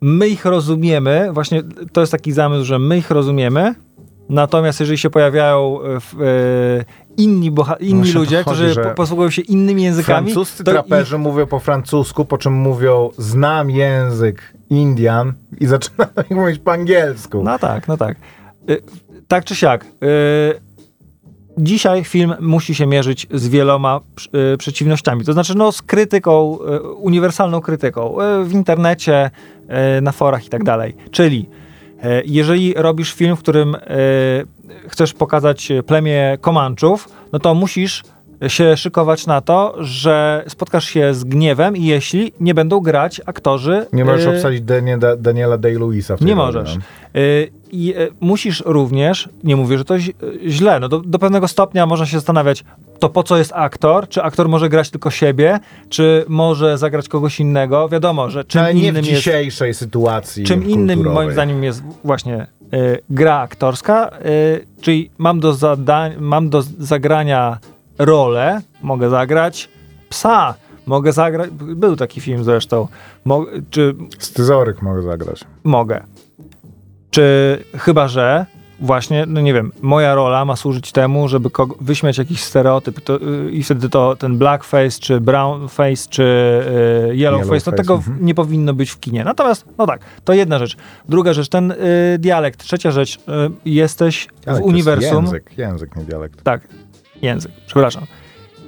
[0.00, 1.62] my ich rozumiemy, właśnie
[1.92, 3.74] to jest taki zamysł, że my ich rozumiemy,
[4.28, 6.14] natomiast jeżeli się pojawiają y, w,
[7.16, 11.18] inni, boha- inni Właśnie o to ludzie, chodzi, którzy posługują się innymi językami, Francuscy traperzy
[11.18, 17.42] mówią po francusku, po czym mówią znam język Indian i zaczynają mówić po angielsku.
[17.44, 18.16] No tak, no tak.
[19.28, 19.86] Tak czy siak.
[21.58, 24.00] Dzisiaj film musi się mierzyć z wieloma
[24.54, 25.24] y, przeciwnościami.
[25.24, 29.30] To znaczy, no, z krytyką, y, uniwersalną krytyką y, w internecie,
[30.02, 30.96] na forach i tak dalej.
[31.10, 31.48] Czyli
[32.24, 33.76] jeżeli robisz film, w którym
[34.88, 38.02] chcesz pokazać plemię Komanczów, no to musisz
[38.48, 43.86] się szykować na to, że spotkasz się z gniewem, jeśli nie będą grać aktorzy.
[43.92, 46.76] Nie możesz y, obsadzić Daniela, Daniela Day-Lewisa w nie możesz.
[46.76, 47.20] no.
[47.20, 49.94] Y, I y, musisz również, nie mówię, że to
[50.48, 52.64] źle, no do, do pewnego stopnia można się zastanawiać,
[52.98, 54.08] to po co jest aktor?
[54.08, 55.58] Czy aktor może grać tylko siebie?
[55.88, 57.88] Czy może zagrać kogoś innego?
[57.88, 59.16] Wiadomo, że czym No, Ale nie w innym jest...
[59.16, 61.14] dzisiejszej sytuacji Czym innym kulturowej.
[61.24, 67.58] moim zdaniem jest właśnie y, gra aktorska, y, czyli mam do, zadań, mam do zagrania
[67.98, 69.68] rolę, mogę zagrać
[70.08, 70.54] psa,
[70.86, 72.88] mogę zagrać, był taki film zresztą,
[73.24, 75.44] Mo, czy Scyzoryk mogę zagrać.
[75.64, 76.04] mogę.
[77.10, 78.46] Czy chyba, że
[78.80, 83.16] właśnie, no nie wiem, moja rola ma służyć temu, żeby kogo, wyśmiać jakiś stereotyp to,
[83.22, 88.08] y, i wtedy to ten blackface, czy brownface, czy y, yellowface, Yellowface, no tego w-
[88.08, 88.26] mhm.
[88.26, 89.24] nie powinno być w kinie.
[89.24, 90.76] Natomiast, no tak, to jedna rzecz.
[91.08, 91.76] Druga rzecz, ten y,
[92.18, 92.60] dialekt.
[92.60, 93.20] Trzecia rzecz, y,
[93.64, 95.24] jesteś Ale w jest uniwersum.
[95.24, 96.42] Język, język, nie dialekt.
[96.42, 96.68] Tak,
[97.22, 98.06] język, przepraszam.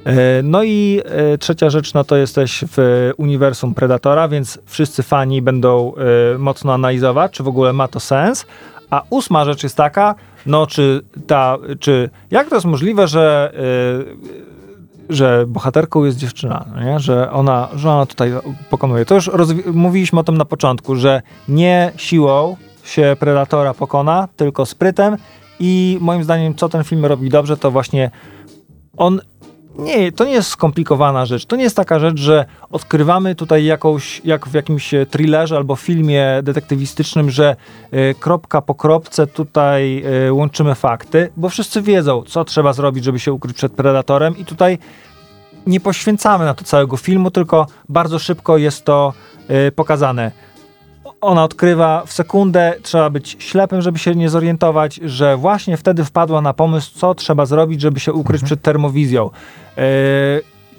[0.06, 5.42] E, No i e, trzecia rzecz, no to jesteś w uniwersum Predatora, więc wszyscy fani
[5.42, 5.92] będą
[6.34, 8.46] e, mocno analizować, czy w ogóle ma to sens.
[8.90, 10.14] A ósma rzecz jest taka,
[10.46, 13.52] no czy ta, czy jak to jest możliwe, że,
[15.08, 17.00] że bohaterką jest dziewczyna, no nie?
[17.00, 18.32] Że, ona, że ona tutaj
[18.70, 19.04] pokonuje.
[19.04, 19.30] To już
[19.72, 25.16] mówiliśmy o tym na początku, że nie siłą się Predatora pokona, tylko sprytem
[25.60, 28.10] i moim zdaniem, co ten film robi dobrze, to właśnie
[28.96, 29.20] on
[29.78, 31.46] nie, to nie jest skomplikowana rzecz.
[31.46, 35.76] To nie jest taka rzecz, że odkrywamy tutaj jakąś, jak w jakimś e, thrillerze albo
[35.76, 37.56] filmie detektywistycznym, że
[37.90, 43.18] e, kropka po kropce tutaj e, łączymy fakty, bo wszyscy wiedzą, co trzeba zrobić, żeby
[43.18, 44.78] się ukryć przed predatorem i tutaj
[45.66, 49.12] nie poświęcamy na to całego filmu, tylko bardzo szybko jest to
[49.48, 50.32] e, pokazane.
[51.26, 56.40] Ona odkrywa w sekundę, trzeba być ślepym, żeby się nie zorientować, że właśnie wtedy wpadła
[56.40, 59.30] na pomysł, co trzeba zrobić, żeby się ukryć przed termowizją.
[59.78, 59.82] E,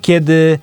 [0.01, 0.59] Kiedy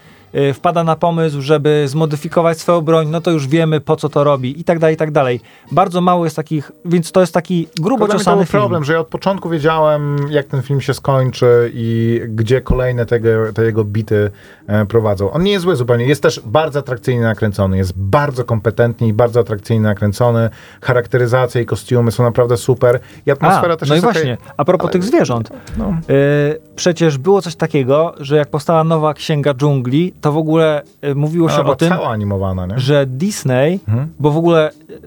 [0.54, 4.60] wpada na pomysł, żeby zmodyfikować swoją broń, no to już wiemy, po co to robi
[4.60, 5.40] i tak dalej, i tak dalej.
[5.72, 8.60] Bardzo mało jest takich, więc to jest taki grubo ciosany był film.
[8.60, 13.28] problem, że ja od początku wiedziałem, jak ten film się skończy i gdzie kolejne tego,
[13.54, 14.30] te jego bity
[14.66, 15.30] e, prowadzą.
[15.30, 19.40] On nie jest zły zupełnie, jest też bardzo atrakcyjnie nakręcony, jest bardzo kompetentny i bardzo
[19.40, 20.50] atrakcyjnie nakręcony.
[20.82, 23.00] Charakteryzacja i kostiumy są naprawdę super.
[23.26, 24.22] I atmosfera A, też no i jest okej.
[24.22, 25.50] właśnie, a propos ale- tych zwierząt.
[25.78, 25.96] No.
[26.10, 31.14] Y, przecież było coś takiego, że jak powstała nowa Księga Dżungli, to w ogóle y,
[31.14, 32.78] mówiło się o tym, cała animowana, nie?
[32.78, 34.12] że Disney, Mhm.
[34.20, 35.00] bo w ogóle y,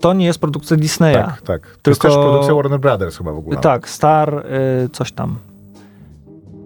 [0.00, 1.14] to nie jest produkcja Disneya.
[1.14, 1.60] Tak, tak.
[1.82, 3.56] To jest Tylko- też produkcja Warner Brothers chyba w ogóle.
[3.60, 4.44] Tak, Star,
[4.84, 5.36] y, coś tam.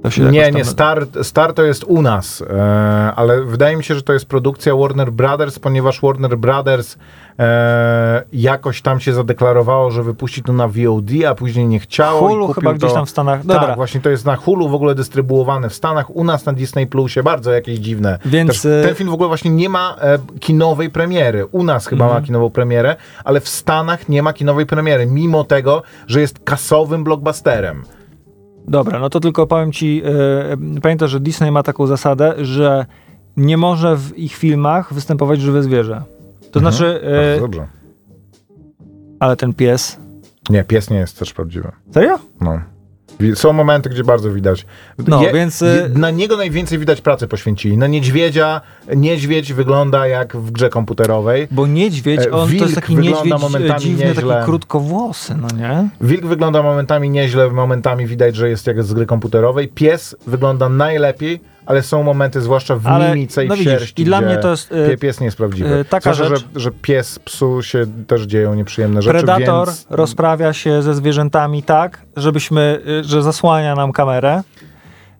[0.02, 3.84] To się jakoś Nie, nie, Star, Star to jest u nas, e, ale wydaje mi
[3.84, 6.96] się, że to jest produkcja Warner Brothers, ponieważ Warner Brothers
[7.38, 12.30] e, jakoś tam się zadeklarowało, że wypuści to na VOD, a później nie chciało.
[12.30, 13.44] i Hulu chyba gdzieś to, tam w Stanach.
[13.46, 13.66] Dobra.
[13.66, 16.86] Tak, właśnie to jest na Hulu w ogóle dystrybuowane w Stanach, u nas na Disney
[16.86, 18.18] Plusie, bardzo jakieś dziwne.
[18.24, 21.46] Więc, Też e, ten film w ogóle właśnie nie ma e, kinowej premiery.
[21.46, 22.22] U nas chyba Mhm.
[22.22, 27.04] ma kinową premierę, ale w Stanach nie ma kinowej premiery, mimo tego, że jest kasowym
[27.04, 27.82] blockbusterem.
[28.68, 29.96] Dobra, no to tylko powiem ci,
[30.74, 32.86] yy, pamiętaj, że Disney ma taką zasadę, że
[33.36, 36.02] nie może w ich filmach występować żywe zwierzę.
[36.52, 37.12] To znaczy, Mhm.
[37.14, 37.66] Bardzo yy, dobrze.
[39.20, 39.98] ale ten pies.
[40.50, 41.72] Nie, pies nie jest też prawdziwy.
[41.94, 42.18] Serio?
[42.40, 42.60] No.
[43.34, 44.66] Są momenty, gdzie bardzo widać.
[45.06, 47.78] No, więc, y- Na niego najwięcej widać pracy poświęcili.
[47.78, 48.60] Na niedźwiedzia,
[48.96, 51.48] niedźwiedź wygląda jak w grze komputerowej.
[51.50, 54.34] Bo niedźwiedź, E, on to wilk jest taki niedźwiedź momentami dziwny, nieźle.
[54.34, 55.88] taki krótkowłosy, no nie?
[56.00, 59.68] Wilk wygląda momentami nieźle, momentami widać, że jest jak z gry komputerowej.
[59.68, 61.40] Pies wygląda najlepiej,
[61.70, 64.36] ale są momenty, zwłaszcza w Ale, mimice i no w widzisz, sierści, i dla mnie
[64.38, 65.74] to jest, y, pie- pies nie jest prawdziwy.
[65.78, 69.86] y, taka rzecz- że, że pies, psu się też dzieją nieprzyjemne rzeczy, Predator więc...
[69.90, 74.42] rozprawia się ze zwierzętami tak, żebyśmy, y, że zasłania nam kamerę,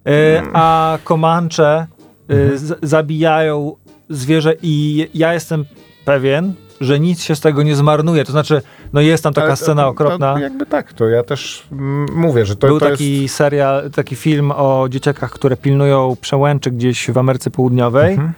[0.08, 0.50] y, Mm.
[0.54, 1.86] a Comanche
[2.30, 2.58] y, Mhm.
[2.82, 3.72] zabijają
[4.08, 5.64] zwierzę i ja jestem
[6.04, 8.24] pewien, że nic się z tego nie zmarnuje.
[8.24, 8.62] To znaczy,
[8.92, 10.34] no jest tam taka Ale scena okropna.
[10.34, 11.66] To, jakby tak, to ja też
[12.14, 13.34] mówię, że to, Był to taki jest...
[13.34, 18.32] serial, taki film o dzieciakach, które pilnują przełęczy gdzieś w Ameryce Południowej Mhm.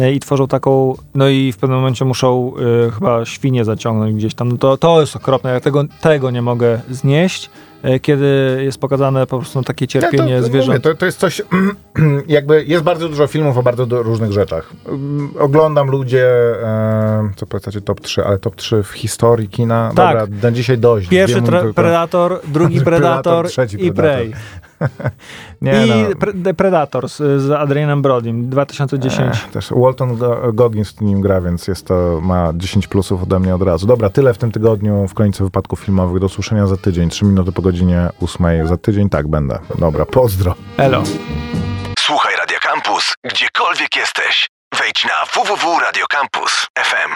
[0.00, 2.52] y, i tworzą taką, no i w pewnym momencie muszą
[2.86, 4.48] y, chyba świnie zaciągnąć gdzieś tam.
[4.48, 7.50] No to, to jest okropne, ja tego, tego nie mogę znieść,
[8.02, 10.68] kiedy jest pokazane po prostu takie cierpienie Ja to, zwierząt.
[10.68, 11.42] Mówię, to, to jest coś,
[12.28, 14.72] jakby jest bardzo dużo filmów o bardzo różnych rzeczach.
[14.86, 16.26] Mm, Oglądam ludzie,
[16.62, 19.92] e, co powiecie top 3, ale top 3 w historii kina.
[19.94, 20.18] Tak.
[20.18, 21.08] Dobra, na dzisiaj dość.
[21.08, 21.42] Pierwszy
[21.74, 23.48] Predator, drugi Predator,
[23.78, 23.92] i.
[23.92, 24.32] Prey.
[25.62, 25.94] Nie, I no.
[26.10, 29.36] pre- The Predator z, z Adrianem Brodym 2010.
[29.48, 33.38] E, też Walton Go- Goggins w nim gra, więc jest to, ma 10 plusów ode
[33.38, 33.86] mnie od razu.
[33.86, 36.20] Dobra, tyle w tym tygodniu w końcu wypadków filmowych.
[36.20, 37.08] Do usłyszenia za tydzień.
[37.10, 38.66] 3 minuty po godzinie 8.
[38.66, 39.58] Za tydzień tak będę.
[39.78, 40.54] Dobra, pozdro.
[40.76, 41.02] Elo.
[41.98, 44.48] Słuchaj Radio Campus, gdziekolwiek jesteś.
[44.78, 47.10] Wejdź na www.radiocampus.fm.